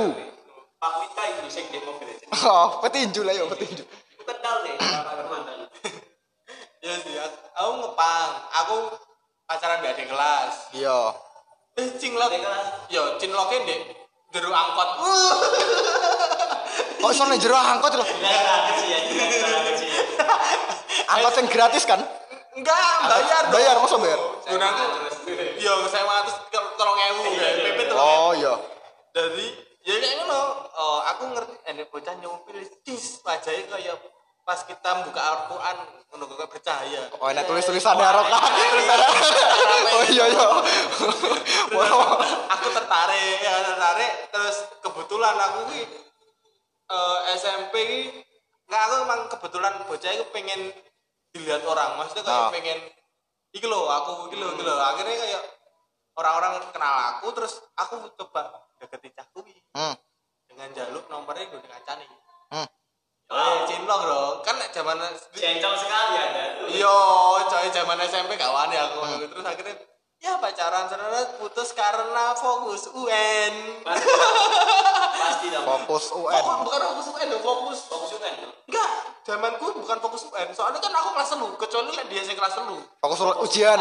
[0.78, 2.12] Pak Wita itu sing di mobil.
[2.44, 3.84] Oh, petinju lah ya petinju.
[4.24, 5.02] Kenal deh Pak
[6.86, 7.16] ya sih
[7.56, 8.76] aku ngepang aku
[9.54, 11.00] pacaran di adik kelas Iya.
[11.78, 12.66] eh kelas.
[12.90, 13.82] yo cinloknya dek
[14.34, 14.90] jero angkot
[16.98, 18.06] Kok iso nek jero angkot lho?
[21.06, 22.02] Angkot yang gratis kan?
[22.54, 22.78] enggak
[23.10, 24.20] bayar Bayar, masa bayar?
[24.46, 24.84] gunaku
[25.58, 28.54] yo saya mau atas tolong ewu PP tolong Oh iya.
[29.14, 29.54] dari
[29.86, 30.42] ya kayak ngono
[30.74, 33.98] oh, aku ngerti enek bocah nyumpil dis wajahnya kayak
[34.44, 38.42] pas kita buka Al-Quran kok bercahaya Oh enak tulis-tulisan harokat.
[39.94, 40.46] Oh iya iya.
[41.74, 42.22] Wow.
[42.48, 45.82] aku tertarik ya tertarik terus kebetulan aku ki
[46.86, 48.00] eh, SMP ki
[48.64, 50.70] nggak aku emang kebetulan bocah itu pengen
[51.32, 52.54] dilihat orang maksudnya kayak Ah.
[52.54, 52.80] pengen
[53.50, 55.42] iki loh aku iki loh iki loh akhirnya kayak
[56.14, 59.98] orang-orang kenal aku terus aku coba deketin cah kuwi Hmm.
[60.46, 62.06] dengan jaluk nomornya gue ngacani
[62.54, 62.70] Hmm.
[63.32, 64.36] Eh, cinlok dong.
[64.44, 65.00] Kan nek zaman
[65.34, 66.44] Cencong sekali ada.
[66.68, 67.00] Iya,
[67.48, 69.76] coy zaman SMP gak wani aku terus akhirnya
[70.24, 73.54] ya pacaran terus putus karena fokus UN.
[75.24, 75.66] Pasti dong.
[75.66, 76.64] Fokus Oh, UN.
[76.64, 77.80] bukan fokus UN dong, fokus.
[77.90, 78.36] Fokus kan.
[78.70, 78.90] Enggak,
[79.28, 80.48] zamanku bukan fokus UN.
[80.56, 82.80] Soalnya kan aku kelas lu, kecuali lek dia sing kelas lu.
[83.02, 83.80] Fokus ujian.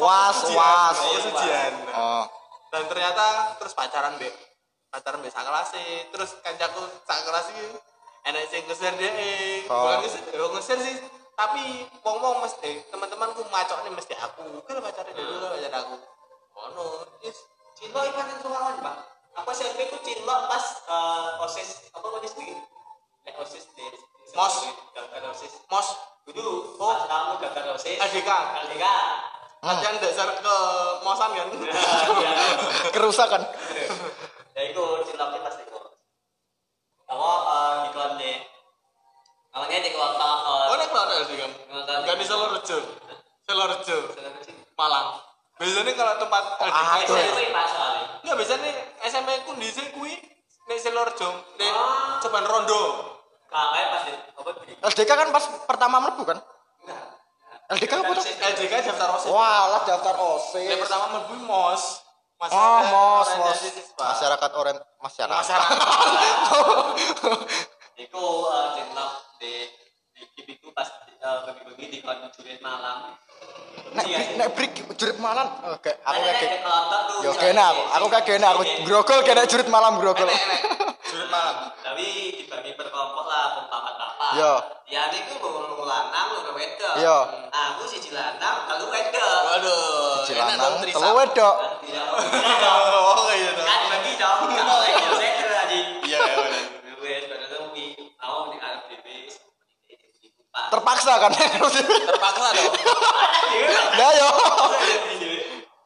[0.00, 0.96] Was was.
[0.98, 1.72] Fokus ujian.
[1.94, 2.24] Oh.
[2.72, 4.28] Dan ternyata terus pacaran be
[4.90, 5.68] pacaran be kelas
[6.10, 7.64] terus kancaku sak kelas iki
[8.26, 9.12] enak sing ngeser deh.
[9.70, 9.86] Oh.
[9.86, 10.96] Bukan ngeser, ya ngeser sih.
[11.36, 14.64] Tapi wong-wong mesti teman-temanku macoknya mesti aku.
[14.66, 15.94] Kan pacaran dia dulu pacar aku.
[16.56, 16.84] Ono,
[17.20, 17.36] is
[17.76, 18.96] Cinlo itu kan ruangan pak.
[19.36, 22.56] Aku SMP ku cinlo pas eh, osis apa osis nih?
[23.28, 23.92] Eh osis deh.
[24.32, 24.72] Mos.
[24.96, 25.60] Gagal osis.
[25.68, 25.88] mos
[26.24, 26.80] Dulu.
[26.80, 26.88] Oh.
[26.88, 28.00] Pas kamu gagal osis.
[28.00, 28.30] LDK.
[28.64, 28.86] LDK.
[29.66, 30.56] latihan dasar ke
[31.04, 31.48] mosan kan.
[32.24, 32.32] Ya.
[32.96, 33.44] Kerusakan.
[34.56, 35.78] Ya itu cinloknya pas itu.
[37.04, 38.32] Kamu eh, di konde.
[39.56, 40.30] Namanya di kota.
[40.68, 41.48] Oh, nek keluar LDK.
[42.04, 42.76] Kan di Solorejo.
[43.40, 44.12] Solorejo,
[44.76, 45.16] Malang.
[45.56, 47.16] Biasanya kalau tempat Ah, LDK tuh.
[47.16, 48.20] SMP pas soalnya.
[48.20, 48.68] Enggak biasanya
[49.00, 50.12] SMP ku di sini kuwi
[50.68, 52.20] nek Silorejo, nek Ah.
[52.20, 52.80] Ceban Rondo.
[53.48, 54.76] Kakak pas di apa di?
[54.76, 56.36] LDK kan pas pertama mlebu kan?
[57.72, 58.24] LDK apa tuh?
[58.28, 59.32] LDK daftar OSIS.
[59.32, 60.68] Walah daftar Nek OSIS.
[60.76, 62.04] pertama mlebu MOS.
[62.36, 63.28] Oh, mos, mos.
[63.32, 64.12] orientasi siswa.
[64.12, 64.50] Masyarakat
[65.00, 65.40] masyarakat.
[67.96, 69.52] Iku uh, eh, cintok di
[70.12, 71.16] di kipi pas eh,
[71.48, 72.20] bagi-bagi uh, di kon
[72.60, 73.16] malam.
[73.96, 74.04] Nek
[74.36, 75.48] nek brik jurit malam.
[75.64, 76.60] Eh, Oke, aku kayak
[77.24, 80.28] Yo kene aku, aku kayak kena aku grogol kena jurit malam grogol.
[81.08, 81.72] jurit malam.
[81.80, 84.32] Tapi dibagi berkelompok lah empat empat.
[84.44, 84.52] Yo.
[84.92, 86.94] Ya niku bawa lanang lho wedok.
[87.00, 87.18] Yo.
[87.32, 87.48] Hmm.
[87.48, 89.40] Aku siji lanang kalau wedok.
[89.56, 90.20] Waduh.
[90.20, 91.54] siji lanang kalau wedok.
[100.70, 101.32] Terpaksa kan.
[101.32, 102.72] Terpaksa dong.
[103.96, 104.28] Ya yo.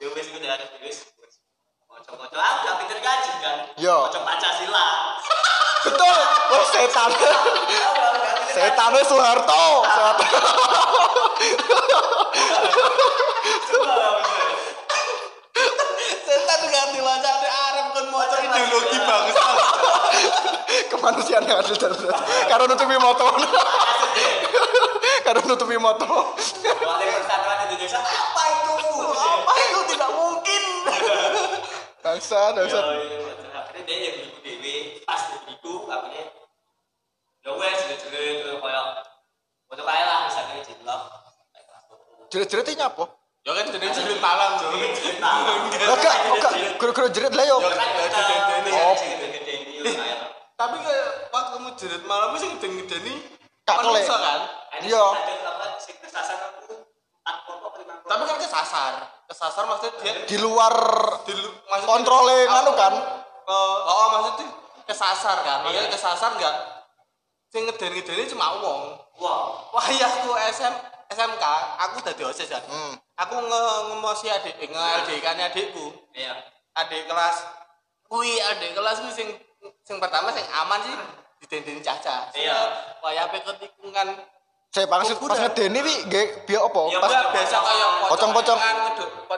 [0.00, 0.84] Ya wes gue dari Arab DB.
[1.84, 3.56] Kocok-kocok, ah udah pinter gaji kan.
[3.76, 3.96] Yo.
[4.08, 4.86] Kocok Pancasila.
[5.84, 6.18] Betul.
[6.52, 7.10] Oh setan.
[8.52, 9.64] Setan Soeharto.
[9.84, 10.26] Soeharto.
[16.24, 19.46] Setan ganti wajahnya Arab kan motor ideologi bangsa.
[20.90, 21.92] Kemanusiaan yang adil dan.
[22.48, 23.26] Karo nutupi moto.
[25.26, 26.34] Karo nutupi moto.
[26.62, 28.72] Wali Persatuan Indonesia apa itu?
[29.14, 30.62] Apa itu tidak mungkin?
[32.00, 32.78] Bangsa, bangsa.
[32.80, 36.24] Akhirnya dia yang beli dewe, pas beliku, akhirnya
[37.40, 38.84] ya wes, jerit-jerit, terus kayak
[39.70, 41.00] Untuk kaya lah, misalnya cinlok
[42.30, 43.04] Jerit-jerit ini apa?
[43.40, 44.68] Ya kan jadi jerit malam tuh.
[44.70, 47.56] Lah gak, gak, guru-guru jerit lah yo.
[47.58, 47.88] Ya kan
[48.60, 48.70] ini.
[48.76, 48.94] Oh.
[50.60, 50.76] Tapi
[51.32, 53.14] waktu kamu jerit malam sih ngedeni-ngedeni
[53.62, 53.90] kakle.
[53.92, 54.40] Menungso kan
[54.80, 55.04] Iya.
[57.20, 58.08] Aku kelompok lima kelompok.
[58.08, 58.92] tapi kan kesasar
[59.28, 60.74] kesasar maksudnya dia Di luar
[61.22, 62.92] di lu- maksudnya kontrole nganu kan.
[62.92, 64.46] Eh, oh, oh maksudnya
[64.84, 65.92] kesasar kan maksudnya Iya.
[65.92, 66.56] kesasar enggak
[67.46, 70.74] sing ngeden-ngedeni cuma wong Wah, wayahku SM
[71.10, 71.44] SMK
[71.76, 72.94] aku dadi OSIS kan Hmm.
[73.14, 74.70] aku nge ngemosi adik nge
[75.04, 76.30] LDK -nya adikku iya.
[76.72, 77.42] adik kelas
[78.06, 79.28] kuwi adik kelas kuwi sing
[79.82, 80.94] sing pertama sing aman sih
[81.40, 82.58] didendeni caca Iya.
[83.00, 84.08] wayah ketikung kan
[84.70, 86.82] Saya pas pas ngedeni wi nggih biar apa?
[86.86, 88.58] Ya, Pas Enggak, biasa kaya Pocong-pocong.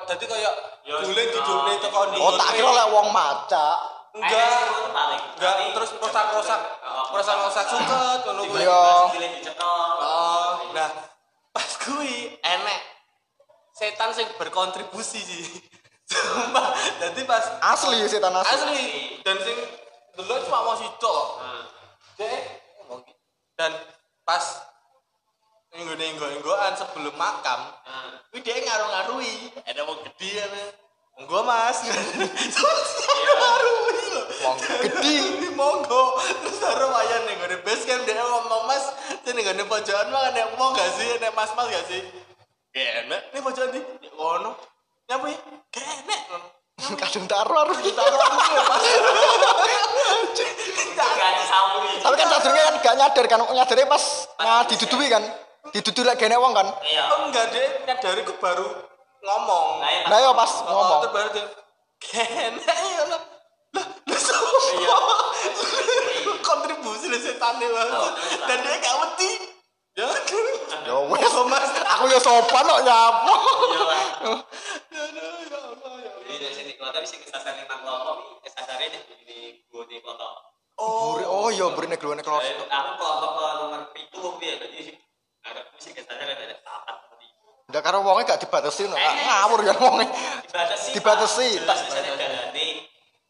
[0.05, 0.51] dadi kaya
[0.85, 1.33] Ya, dulen iya.
[1.33, 3.67] didone teko Oh tak kira lek wong maca.
[4.13, 5.23] enggak itu paling.
[5.33, 6.61] enggak terus rusak-rusak
[7.09, 8.83] rusak-rusak suket ngono kuwi Iya.
[9.97, 10.91] Oh, nah
[11.49, 12.81] pas kuwi enek
[13.73, 15.45] setan sing berkontribusi sih.
[16.13, 18.53] Sumpah, jadi pas Asli setan asli.
[18.53, 18.85] asli
[19.25, 19.57] dan sing
[20.13, 20.77] dulu cuma mau.
[20.77, 21.72] Nah,
[22.19, 22.43] Dek,
[23.57, 23.73] dan
[24.27, 24.45] pas
[25.73, 27.73] minggu enggo-enggoan sebelum makam,
[28.29, 30.47] kuwi dia ngaruh-ngarui, ada wong gede ya.
[31.13, 31.77] Monggo Mas.
[31.87, 34.23] Ngaruh-ngarui lho.
[34.43, 35.17] Wong gede.
[35.61, 36.17] Monggo.
[36.19, 38.89] Terus karo wayan ning ngene base camp dia ngomong Mas,
[39.21, 42.01] sing ning ngene pojokan mah nek mau gak sih, nek Mas-mas gak sih?
[42.73, 43.85] Enak, ini pojokan di
[44.17, 44.57] ngono.
[45.05, 45.37] Nyapa ya?
[45.69, 46.49] Gak enak ngono.
[47.01, 47.77] Kadung taruh taruh.
[47.77, 48.89] Taruh aku ya, Mas.
[52.03, 54.05] Tapi kan sadurunge kan gak nyadar kan nyadare pas
[54.39, 55.23] nah didudui kan.
[55.71, 56.67] Didudui lek gene wong kan.
[56.83, 57.03] Iya.
[57.15, 58.67] Oh enggak deh, nyadari ku baru
[59.23, 59.67] ngomong.
[60.11, 60.99] Nah, ya, pas Oh, ngomong.
[61.07, 61.45] terus baru dia
[62.03, 63.23] kene ya lah.
[63.73, 64.21] Lah, lah
[64.73, 64.97] Iya.
[66.47, 67.91] kontribusi lah setan nih Mas.
[67.95, 68.11] Oh,
[68.51, 69.31] Dan dia gak wedi.
[69.93, 70.09] Ya.
[70.89, 71.35] Yo wes.
[71.47, 71.71] Mas.
[71.97, 73.35] Aku yo sopan kok nyapa.
[73.71, 74.03] Iya, Pak.
[74.91, 76.23] Ya Allah, ya Allah, ya Allah.
[76.27, 78.43] Jadi dari sini kalau tapi sing kesasar lima kelompok
[79.73, 79.85] gue
[80.83, 82.43] Oh, oh iya, beri nek luwene kelas.
[82.43, 82.65] Aku
[82.97, 84.89] kelompok nomor pitu kok piye dadi
[85.47, 86.97] arep mesti kesane lek ada tapat.
[87.71, 88.97] Ndak karo wonge gak dibatasi ngono.
[88.97, 90.07] Eh, eh, Ngawur ya wonge.
[90.49, 90.91] Dibatasi.
[90.97, 91.49] Dibatasi.
[91.69, 91.81] Tas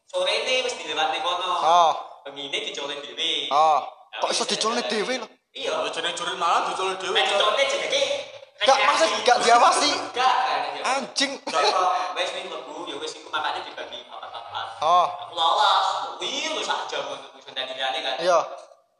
[0.07, 1.51] sore ini wis dilewati kono.
[1.61, 1.93] Oh.
[2.25, 3.51] Pengine dicolek dhewe.
[3.51, 3.81] Oh.
[4.23, 5.27] Kok iso dicolek dhewe lho?
[5.53, 7.13] Iya, jane jurit malah dicolek dhewe.
[7.13, 8.03] Nek dicolek jenenge
[8.63, 9.91] Gak maksud gak diawasi.
[10.15, 10.35] Gak.
[10.87, 11.31] Anjing.
[12.15, 13.99] Wis ning mlebu ya wis iku makane dibagi
[14.83, 15.07] Oh.
[15.07, 15.87] Aku lolos.
[16.19, 17.07] Wih, lu sak jam
[17.55, 18.19] ndani kan.
[18.19, 18.39] Iya.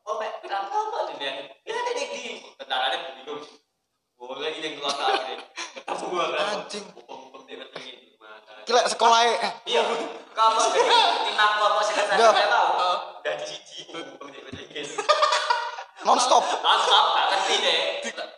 [0.07, 1.51] Oh, kenapa apa dia?
[1.67, 3.43] Ya ada di tentaranya bingung.
[4.15, 5.35] Boleh ini yang keluar tadi.
[5.75, 6.63] Ketemu gua kan.
[6.63, 6.85] Anjing.
[7.03, 8.63] Mumpung dia ketemu gimana.
[8.63, 9.35] Ki lek sekolah e
[9.67, 9.81] Iya.
[9.83, 12.31] Timang kelompok sing saya Dah.
[12.31, 12.71] saya tahu.
[13.19, 13.91] Dari siji
[16.03, 16.19] mumpung dia ketemu.
[16.19, 16.43] non stop.
[16.59, 17.79] Mantap, gak ngerti deh.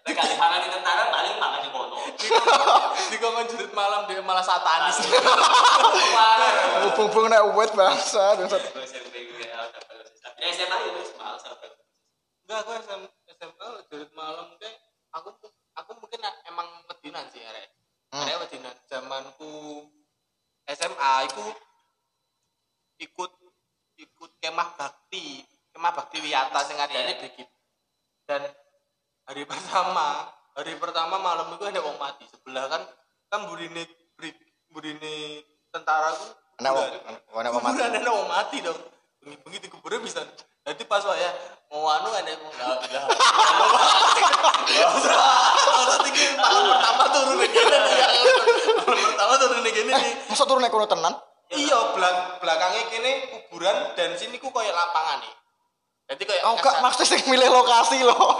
[0.05, 1.97] Nek kali di tentara paling pangan di kono.
[3.11, 5.01] Di kongkon jurit malam dia malah satanis.
[6.85, 8.37] Hubung-hubung nek wet bangsa.
[8.37, 8.61] bangsat.
[8.69, 10.29] Gue SMP gue ya, udah kalau sisa.
[10.37, 11.69] Ya SMA itu semal sampai.
[12.45, 13.01] Enggak, aku SM,
[13.33, 14.77] SMA jurit malam kayak
[15.13, 15.29] aku
[15.73, 17.73] aku mungkin emang wedinan sih arek.
[18.13, 18.25] Hmm.
[18.29, 19.89] Arek wedinan zamanku
[20.69, 21.45] SMA iku
[23.01, 23.31] ikut
[23.97, 25.41] ikut kemah bakti,
[25.73, 27.54] kemah bakti Wiyata sing adane Iya.
[28.25, 28.41] Dan
[29.29, 30.25] hari pertama,
[30.57, 32.25] hari pertama malam itu ada wong mati.
[32.25, 32.81] Sebelah kan
[33.29, 33.85] kan burine
[34.73, 35.45] burine
[36.73, 37.81] wong kuburan- nek wong mati.
[37.85, 38.79] ada wong mati dong.
[39.21, 40.25] Bengi-bengi di kuburan bisa.
[40.65, 41.29] Nanti pas waya
[41.69, 43.05] mau anu ada yang enggak enggak.
[44.65, 48.07] Kalau tinggi malam pertama turun gini ya.
[48.81, 50.13] Malam pertama turun gini nih.
[50.25, 51.13] Masa turun kono tenan?
[51.53, 55.33] Iya, belak belakangnya kini kuburan dan sini ku kayak lapangan nih.
[56.05, 58.17] Jadi kayak Oh gak maksud sing milih lokasi loh.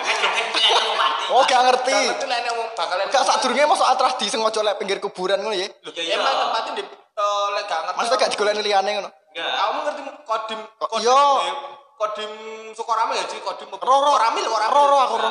[1.26, 1.98] Oh gak ngerti.
[2.22, 3.10] Itu lainnya mau bakalan.
[3.10, 5.66] Gak sadurunge mosok atradi sing ojo lek pinggir kuburan ngono ya.
[5.82, 6.16] Loh, Iya, iya.
[6.22, 7.98] Emang tempatnya di lek gak ngerti.
[7.98, 9.10] Maksudnya gak digolekne liyane ngono.
[9.10, 9.50] Enggak.
[9.58, 11.18] Kamu ngerti kodim Kok kodim iya?
[11.50, 11.56] eh,
[11.98, 12.32] kodim
[12.78, 13.68] Sukoramil ya sih kodim.
[13.74, 14.70] Koramil Koramil.
[14.70, 15.30] Ro, ro, aku ro.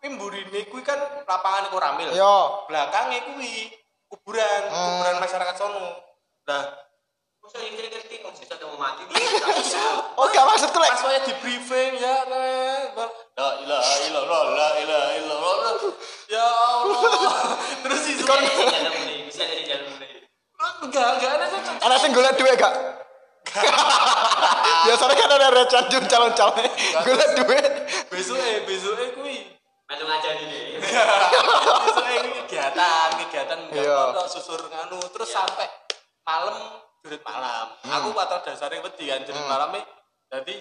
[0.00, 0.96] Kuwi mburine kuwi kan
[1.28, 2.08] lapangan Koramil.
[2.08, 2.36] Iya.
[2.64, 3.68] Belakangnya kuwi
[4.08, 5.04] kuburan, Hmm.
[5.04, 5.92] kuburan masyarakat sono.
[6.48, 6.64] Lah,
[7.48, 9.08] Masa yang ngerti kok mau mati.
[10.20, 15.72] Oh gak maksudku lek pas saya di briefing ya la ilaha illallah la ilaha illallah
[16.28, 17.00] ya Allah
[17.88, 19.88] terus sih Jalan mulai, bisa dari jalan
[20.84, 22.74] enggak enggak ada tuh ana sing golek duwe gak?
[24.84, 26.68] Biasanya kan ada recan jun calon-calon.
[27.00, 27.58] Golek duwe.
[28.12, 29.36] besok eh besok eh kui
[29.88, 30.84] Melu ngajari deh.
[30.84, 34.12] besok eh kegiatan kegiatan Iya.
[34.12, 35.64] nggak susur nganu terus sampai
[36.28, 39.48] malam jurit malam aku atau dasarnya wedi kan jurit Hmm.
[39.48, 39.82] malamnya
[40.28, 40.54] jadi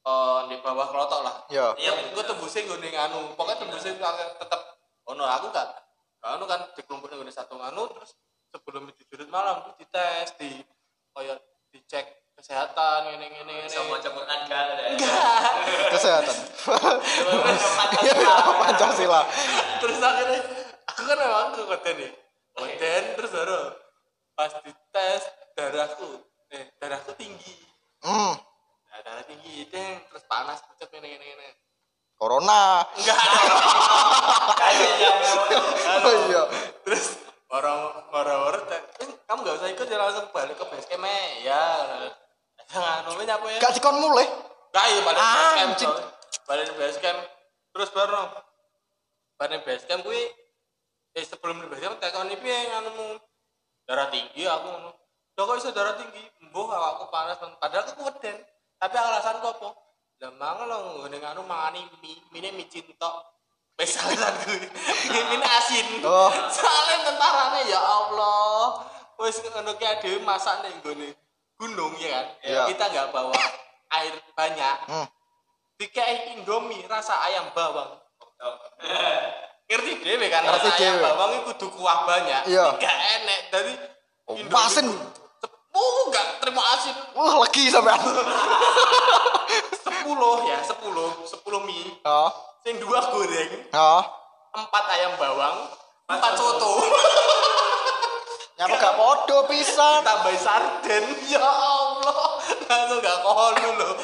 [0.00, 1.72] eh, di bawah kelotok lah Yo.
[1.74, 3.92] Iya, gue tembusnya gue nih nganu pokoknya tembusnya
[4.36, 4.60] tetap
[5.04, 5.68] oh no aku gak
[6.22, 8.12] anu kan di kelompoknya gue satu nganu terus
[8.48, 10.60] sebelum itu jurit malam gue dites di
[11.10, 11.38] kayak
[11.70, 14.84] dicek kesehatan ini ini ini Bisa mau campurkan gak ada.
[14.88, 15.52] enggak
[15.92, 16.36] Kesehatan.
[18.00, 18.16] Iya,
[18.56, 19.20] Pancasila.
[19.78, 20.40] terus akhirnya
[20.86, 22.10] aku kan emang aku konten nih
[22.50, 23.60] konten terus baru
[24.32, 25.22] pas dites
[25.68, 26.08] darahku.
[26.48, 27.54] Eh darahku tinggi.
[28.00, 28.32] Hmm,
[28.88, 30.00] nah, darah tinggi deng.
[30.08, 30.64] Terus panas
[30.96, 31.48] ini ini ini
[32.20, 32.84] corona.
[33.00, 33.16] enggak
[35.00, 35.16] yang
[36.04, 36.42] Oh iya.
[36.84, 37.16] terus
[37.48, 37.80] orang
[38.12, 38.62] orang orang
[39.24, 41.04] kamu nggak usah ikut ya langsung balik ke base camp
[41.40, 41.64] ya
[42.70, 43.58] jangan nunggu apa ya?
[43.58, 44.28] Gak dikon mulai.
[44.70, 45.96] Gak iya balik Ah, base camp.
[46.46, 47.18] Balik base camp.
[47.74, 48.20] Terus baru
[49.40, 50.22] balik base camp kuwi
[51.16, 53.18] eh sebelum di base camp tekan iki piye anumu
[53.88, 54.70] darah tinggi aku
[55.40, 56.20] Lho kok iso darah tinggi?
[56.52, 58.44] Mbuh awakku panas padahal aku weden.
[58.76, 59.72] Tapi alasanku apa?
[60.20, 63.08] Lah mangan lho ngene anu mangani mie, mie mie cinta.
[63.80, 64.52] Wis alasanku.
[65.08, 66.04] Mie asin.
[66.04, 66.28] Oh.
[66.28, 68.84] Soalnya tentarane ya Allah.
[69.16, 71.08] Wis ngono ki dhewe masak ning nggone
[71.56, 72.26] gunung ya kan.
[72.44, 72.62] Iya.
[72.76, 73.32] Kita nggak bawa
[73.96, 74.76] air banyak.
[74.92, 75.08] Hmm.
[75.80, 77.96] Dikei Indomie rasa ayam bawang.
[79.72, 82.44] Ngerti dhewe kan rasa ayam bawang itu kudu kuah banyak.
[82.44, 82.76] Iya.
[82.76, 83.72] Gak enek dari
[84.30, 84.86] Oh, asin.
[85.70, 86.94] Sepuluh gak terima asin.
[87.14, 88.00] Wah, lagi sampean.
[89.70, 91.94] Sepuluh ya, sepuluh, sepuluh mie.
[92.02, 92.30] Oh.
[92.60, 94.02] Sing dua goreng, Oh.
[94.50, 95.70] empat ayam bawang,
[96.04, 96.82] empat soto,
[98.58, 100.04] Nyapa gak podo pisan.
[100.04, 101.04] tambah sarden.
[101.24, 103.94] Ya Allah, langsung gak kono loh.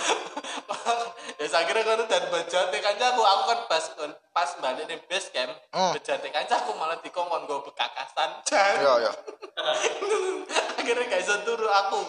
[1.36, 3.84] ya saya kira kan dan bejate kancaku aku kan pas
[4.32, 5.92] pas balik nih base camp Hmm.
[5.92, 9.12] bejate kancaku malah dikongkon gue bekakasan Iya, iya.
[10.80, 12.00] akhirnya gak bisa turu aku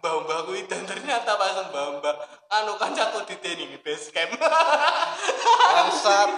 [0.00, 2.16] mbak mbak kuwi dan ternyata pas mbak mbak
[2.52, 4.32] anu kancaku diteni di base camp
[5.76, 6.30] Bangsat.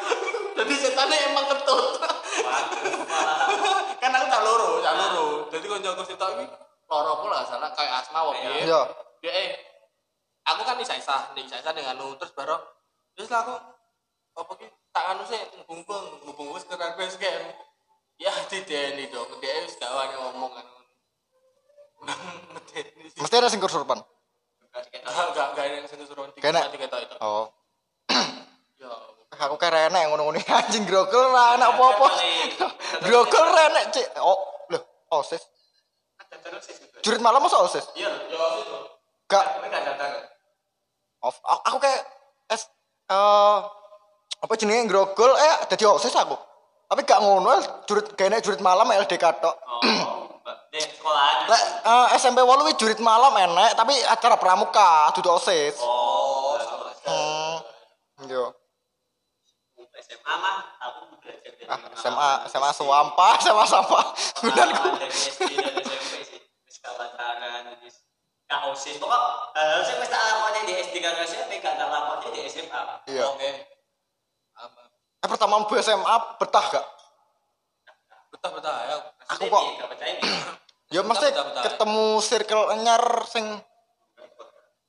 [0.58, 2.02] jadi setannya emang ketut.
[4.02, 5.26] Kan aku tak loro tak loro.
[5.52, 6.44] Jadi kancaku sitok ini
[6.88, 8.80] loro pula salah kayak asma wong piye Iya.
[9.20, 9.48] ya eh
[10.48, 12.56] aku kan isa isa nih isa isa dengan anu terus baru
[13.12, 13.54] terus lah aku
[14.40, 15.36] apa ki tak anu sih
[15.68, 17.44] ngumpul ngumpul wis ke base camp
[18.18, 20.66] ya diteni dong dia wis gak wani ngomong kan.
[23.22, 23.98] Mesti ada sing kesurupan.
[24.74, 24.84] Gak
[25.34, 26.62] gak gak ada yang sing enak?
[26.74, 27.16] tiga itu.
[27.22, 27.46] Oh.
[28.78, 28.94] Ya.
[29.42, 32.08] Aku kayak enek ngono-ngono anjing grogol ora enak apa-apa.
[33.02, 34.06] Grogol ora enek, Cik.
[34.22, 34.38] Oh,
[34.70, 34.78] lho,
[35.10, 35.42] osis.
[37.02, 37.90] Jurit malam masa osis?
[37.98, 38.76] Iya, Ya itu.
[39.26, 39.44] Gak.
[41.66, 42.06] Aku, kayak
[42.48, 42.70] es
[43.10, 43.58] eh
[44.38, 46.38] apa jenenge grogol eh dadi osis aku.
[46.88, 47.52] Tapi gak ngono,
[47.84, 49.56] jurit enek jurit malam LDK tok.
[49.60, 50.40] Oh,
[50.72, 51.36] sekolahan.
[51.52, 55.76] Lek eh, SMP 8 wis jurit malam enek, tapi acara pramuka dudu osis.
[55.84, 56.56] Oh,
[57.08, 58.28] Hmm.
[58.28, 58.52] Yo.
[59.98, 64.04] SMA mah aku belajar dari Ah, SMA SMA suampa, SMA sampah.
[64.44, 64.72] Dari
[65.08, 66.40] SD dan SMP sih.
[66.68, 68.04] Wis kawacaran, wis
[68.48, 69.00] osis.
[69.00, 72.80] Pokok hal sih wis tak lakoni di SD karo SMP gak tak lakoni di SMA.
[73.08, 73.24] Iya.
[73.32, 73.50] Oke.
[75.18, 76.86] Eh pertama bu SMA betah gak?
[78.30, 78.96] Betah betah ya.
[79.34, 79.66] Aku kok-.
[80.88, 81.28] Ya mesti
[81.68, 83.44] ketemu circle anyar sing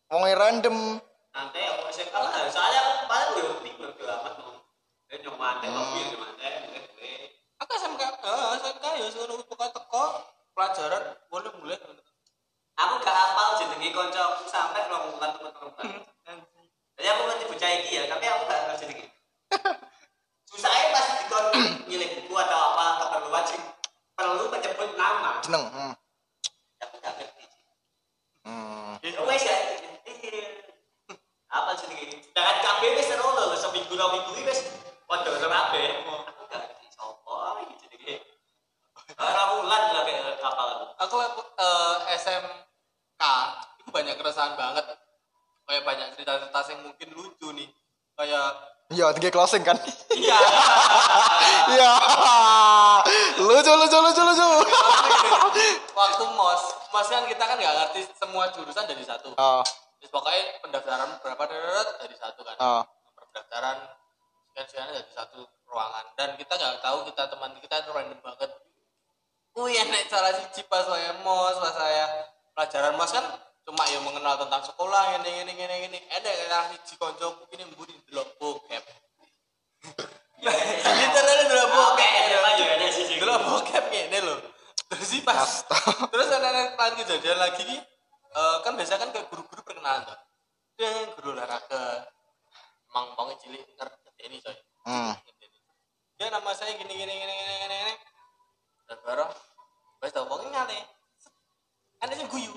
[0.08, 0.96] wonge random.
[1.36, 4.32] Nanti aku SMA lah, soalnya aku paling gue bingung gue amat.
[5.12, 7.12] Gue nyoman, gue mobil nyoman, gue
[7.60, 10.04] Aku SMK, eh, SMK ya sekarang buka teko
[10.56, 11.80] pelajaran boleh boleh.
[12.80, 16.00] aku gak hafal jenenge koncoku sampai rombongan teman-teman.
[16.96, 19.19] Jadi aku ngerti bocah iki ya, tapi aku gak ngerti jenenge.
[20.50, 21.46] Susahnya pas dikon
[21.86, 23.62] milih buku atau apa keperluan sih
[24.18, 25.38] perlu menyebut nama.
[25.46, 25.64] Jeneng.
[25.70, 25.94] Hmm.
[26.82, 27.26] Gak ngerti.
[28.50, 28.98] Hmm.
[29.06, 29.58] Ya wes ya.
[31.50, 33.30] Apa seru
[33.62, 34.30] seminggu dua minggu.
[39.20, 40.70] Aku ngerti lah kayak hafal.
[40.96, 41.16] Aku
[41.60, 43.24] eh, SMK
[43.82, 44.86] itu banyak keresahan banget.
[45.70, 47.70] Kayak banyak cerita-cerita yang mungkin lucu nih.
[48.16, 49.78] Kayak Iya, tinggi closing kan.
[50.18, 50.40] iya.
[51.70, 51.92] Iya.
[53.38, 54.48] lucu lucu lucu lucu.
[55.94, 59.62] waktu mos mos kan kita kan nggak ngerti semua jurusan dari satu Oh,
[60.02, 62.84] Terus pokoknya pendaftaran berapa deret dari satu kan oh.
[63.14, 63.78] pendaftaran
[64.58, 68.52] sekian dari satu ruangan dan kita nggak tahu kita teman kita itu random banget
[69.54, 72.06] Wih enak salah siji pas saya mos pas saya
[72.58, 73.26] pelajaran mos kan
[73.70, 77.94] cuma yang mengenal tentang sekolah ini ini ini ini ada salah siji konco ini mburi
[78.10, 78.82] delok bokep
[80.42, 83.20] literally delok Oke, bokep.
[83.22, 84.40] Dulu bokep ini loh.
[84.90, 85.68] Terus sih pas.
[86.10, 87.78] Terus ada ada kejadian lagi nih.
[88.30, 90.18] eh, kan biasa kan kayak guru-guru perkenalan tuh.
[90.82, 92.10] Dia guru olahraga.
[92.90, 94.58] Emang bangnya cilik ngerti ini coy.
[94.90, 95.14] Hmm.
[96.18, 97.78] Dia nama saya gini gini gini gini gini.
[97.86, 97.94] gini.
[98.90, 99.30] Dan baru
[100.02, 100.80] Wes tau wong ngale.
[102.02, 102.56] Ada yang guyu.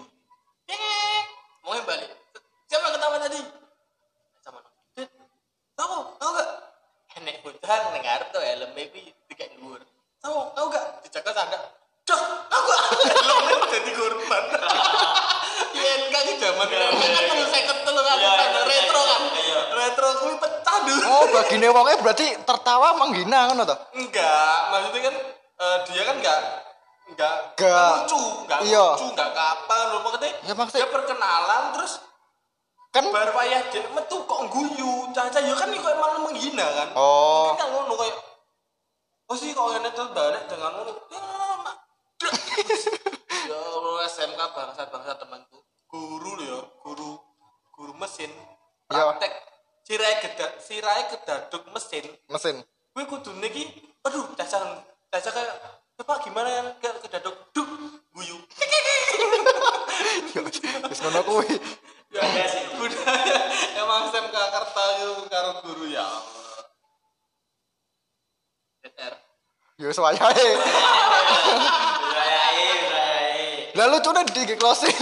[0.72, 1.20] Yeay.
[1.62, 2.10] Mau balik.
[2.66, 3.40] Siapa yang ketawa tadi?
[4.40, 4.60] Sama.
[5.76, 6.12] Tahu?
[7.12, 7.22] kan
[7.94, 9.80] ning ngarep tuh helm iki dikek dhuwur.
[10.20, 11.58] Tahu, tahu gak dijaga sanda.
[12.02, 12.70] Dah, aku
[13.08, 14.44] helmnya jadi korban.
[15.72, 17.76] Iya, enggak di zaman Iya, kan iya, kan
[18.20, 19.22] Iya, sanda iya, retro kan.
[19.72, 21.04] Retro kuwi pecah dulu.
[21.08, 23.76] Oh, bagine wonge berarti tertawa menghina ngono to?
[23.96, 26.38] Enggak, maksudnya kan eh, dia kan enggak
[27.12, 27.92] enggak Enggak.
[28.08, 28.86] lucu, enggak Iya.
[28.96, 30.30] lucu, enggak apa loh maksudnya.
[30.42, 31.92] Ya, maksudnya- dia perkenalan terus
[32.92, 35.08] Kan bar payah dia metu kok guyu.
[35.16, 36.88] Caca ya kan kok emang menghina kan.
[36.92, 37.48] Oh.
[37.48, 38.16] Mungkin kan ngono kayak
[39.24, 40.92] Oh sih kok ngene tuh balik dengan ngono.
[41.08, 41.20] Ya,
[43.48, 45.64] ya Allah SMK bangsa-bangsa temanku.
[45.88, 47.16] Guru loh ya, guru
[47.72, 48.28] guru mesin.
[48.92, 49.08] Iya.
[49.08, 49.32] Praktek
[49.82, 52.56] sirai kedak sirai kedaduk mesin mesin.
[52.92, 53.66] gue kudu niki
[54.04, 54.78] aduh caca
[55.10, 55.54] caca kayak
[56.02, 57.70] Bapak gimana ya kayak kedaduk duk
[58.10, 58.34] guyu
[60.34, 60.42] Ya
[60.90, 61.46] wis ngono kuwi.
[62.10, 62.66] ya Iya sih.
[62.74, 63.38] budaya
[63.78, 66.66] emang SMK Karta itu karo guru ya Allah
[68.82, 69.14] TR
[69.78, 70.48] Ya wis wayahe.
[72.02, 73.46] Berayai, berayai.
[73.78, 74.98] Lah lucune di closing.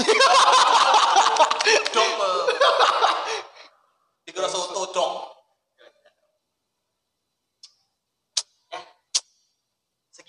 [1.96, 2.44] dok eh.
[4.28, 5.12] dikira soto dok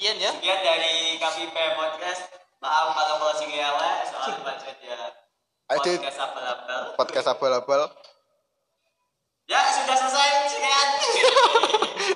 [0.02, 2.26] sekian ya Sekian dari KPP Podcast.
[2.58, 3.70] Maaf kalau closing ya,
[4.10, 4.98] soal budget ya.
[5.70, 6.82] Ayo, Podcast abal-abal.
[6.98, 7.82] Podcast abal-abal.
[9.46, 10.30] Ya, sudah selesai.
[10.50, 10.90] Sekian.